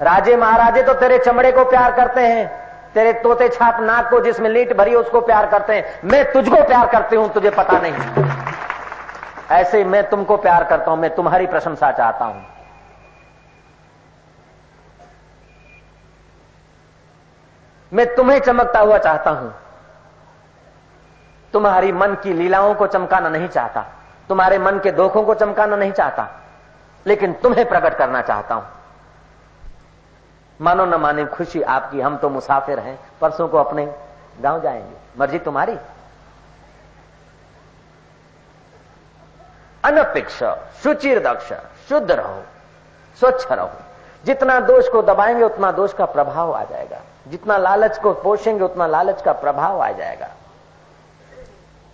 राजे 0.00 0.36
महाराजे 0.36 0.82
तो 0.82 0.92
तेरे 0.94 1.18
चमड़े 1.18 1.50
को 1.52 1.64
प्यार 1.64 1.92
करते 1.92 2.20
हैं। 2.20 2.63
तेरे 2.94 3.12
तोते 3.12 3.48
छाप 3.48 3.80
नाक 3.80 4.10
को 4.10 4.20
जिसमें 4.20 4.50
लीट 4.50 4.76
भरी 4.76 4.94
उसको 4.94 5.20
प्यार 5.20 5.46
करते 5.46 5.74
हैं। 5.74 6.00
मैं 6.04 6.24
तुझको 6.32 6.62
प्यार 6.64 6.86
करती 6.86 7.16
हूँ, 7.16 7.28
तुझे 7.32 7.50
पता 7.50 7.78
नहीं 7.78 7.92
ऐसे 9.50 9.84
मैं 9.84 10.08
तुमको 10.10 10.36
प्यार 10.36 10.64
करता 10.64 10.90
हूँ, 10.90 10.98
मैं 10.98 11.14
तुम्हारी 11.14 11.46
प्रशंसा 11.46 11.90
चाहता 11.92 12.24
हूँ। 12.24 12.44
मैं 17.92 18.14
तुम्हें 18.14 18.38
चमकता 18.38 18.80
हुआ 18.80 18.98
चाहता 18.98 19.30
हूँ। 19.30 19.52
तुम्हारी 21.52 21.92
मन 21.92 22.14
की 22.14 22.32
लीलाओं 22.32 22.74
को 22.74 22.86
चमकाना 22.86 23.28
नहीं 23.28 23.48
चाहता। 23.48 23.80
तुम्हारे 24.28 24.58
मन 24.58 24.78
के 24.78 24.90
दोखों 24.90 25.22
को 25.22 25.34
चमकाना 25.34 25.76
नहीं 25.76 25.92
चाहता। 25.92 26.28
लेकिन 27.06 27.32
तुम्हें 27.32 27.68
प्रकट 27.68 27.96
करना 27.98 28.22
चाहता 28.22 28.54
हूँ। 28.54 28.64
मानो 30.60 30.84
न 30.84 30.94
माने 30.94 31.24
खुशी 31.24 31.62
आपकी, 31.62 32.00
हम 32.00 32.16
तो 32.16 32.28
मुसाफिर 32.28 32.78
हैं, 32.78 32.98
परसों 33.20 33.48
को 33.48 33.58
अपने 33.58 33.94
गाँव 34.40 34.60
जाएँगे। 34.60 35.20
मर्ज़ी 35.20 35.38
तुम्हारी। 35.38 35.76
अनपेक्ष 39.84 40.44
सुचिर 40.82 41.20
दक्ष 41.20 41.52
शुद्ध 41.88 42.10
रहो, 42.10 42.42
स्वच्छ 43.18 43.52
रहो। 43.52 43.70
जितना 44.24 44.60
दोष 44.60 44.88
को 44.88 45.02
दबाएँगे, 45.02 45.44
उतना 45.44 45.72
दोष 45.72 45.92
का 45.92 46.04
प्रभाव 46.04 46.52
आ 46.52 46.64
जाएगा। 46.64 47.00
जितना 47.28 47.56
लालच 47.56 47.98
को 47.98 48.12
पोषेंगे, 48.12 48.64
उतना 48.64 48.86
लालच 48.86 49.22
का 49.22 49.32
प्रभाव 49.32 49.82
आ 49.82 49.90
जाएगा। 49.90 50.28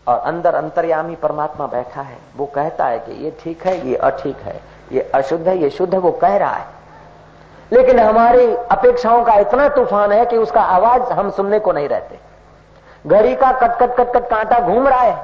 और 0.09 0.19
अंदर 0.19 0.55
अंतर्यामी 0.55 1.17
परमात्मा 1.17 1.67
बैठा 1.67 2.03
है। 2.03 2.19
वो 2.37 2.47
कहता 2.47 2.87
है 2.87 2.99
कि 2.99 3.13
ये 3.13 3.37
ठीक 3.41 3.67
है, 3.67 3.89
ये 3.89 3.97
अठीक 3.97 4.37
है, 4.37 4.61
ये 4.93 5.11
अशुद्ध 5.15 5.49
है, 5.49 5.59
ये 5.59 5.71
शुद्ध 5.71 5.95
है, 5.95 6.01
वो 6.01 6.13
कह 6.13 6.37
रहा 6.37 6.51
है। 6.51 6.80
लेकिन 7.73 7.99
हमारी 7.99 8.47
अपेक्षाओं 8.71 9.25
का 9.25 9.35
इतना 9.35 9.69
तूफ़ान 9.69 10.13
है 10.13 10.25
कि 10.27 10.37
उसका 10.37 10.61
आवाज़ 10.61 11.13
हम 11.13 11.31
सुनने 11.31 11.59
को 11.59 11.73
नहीं 11.73 11.89
रहते। 11.89 12.19
घड़ी 13.07 13.35
का 13.35 13.53
कट 13.53 13.79
कट 13.79 13.97
कट 13.97 14.13
कट 14.13 14.29
कांटा 14.29 14.59
घूम 14.59 14.89
रहा 14.89 15.01
है। 15.01 15.17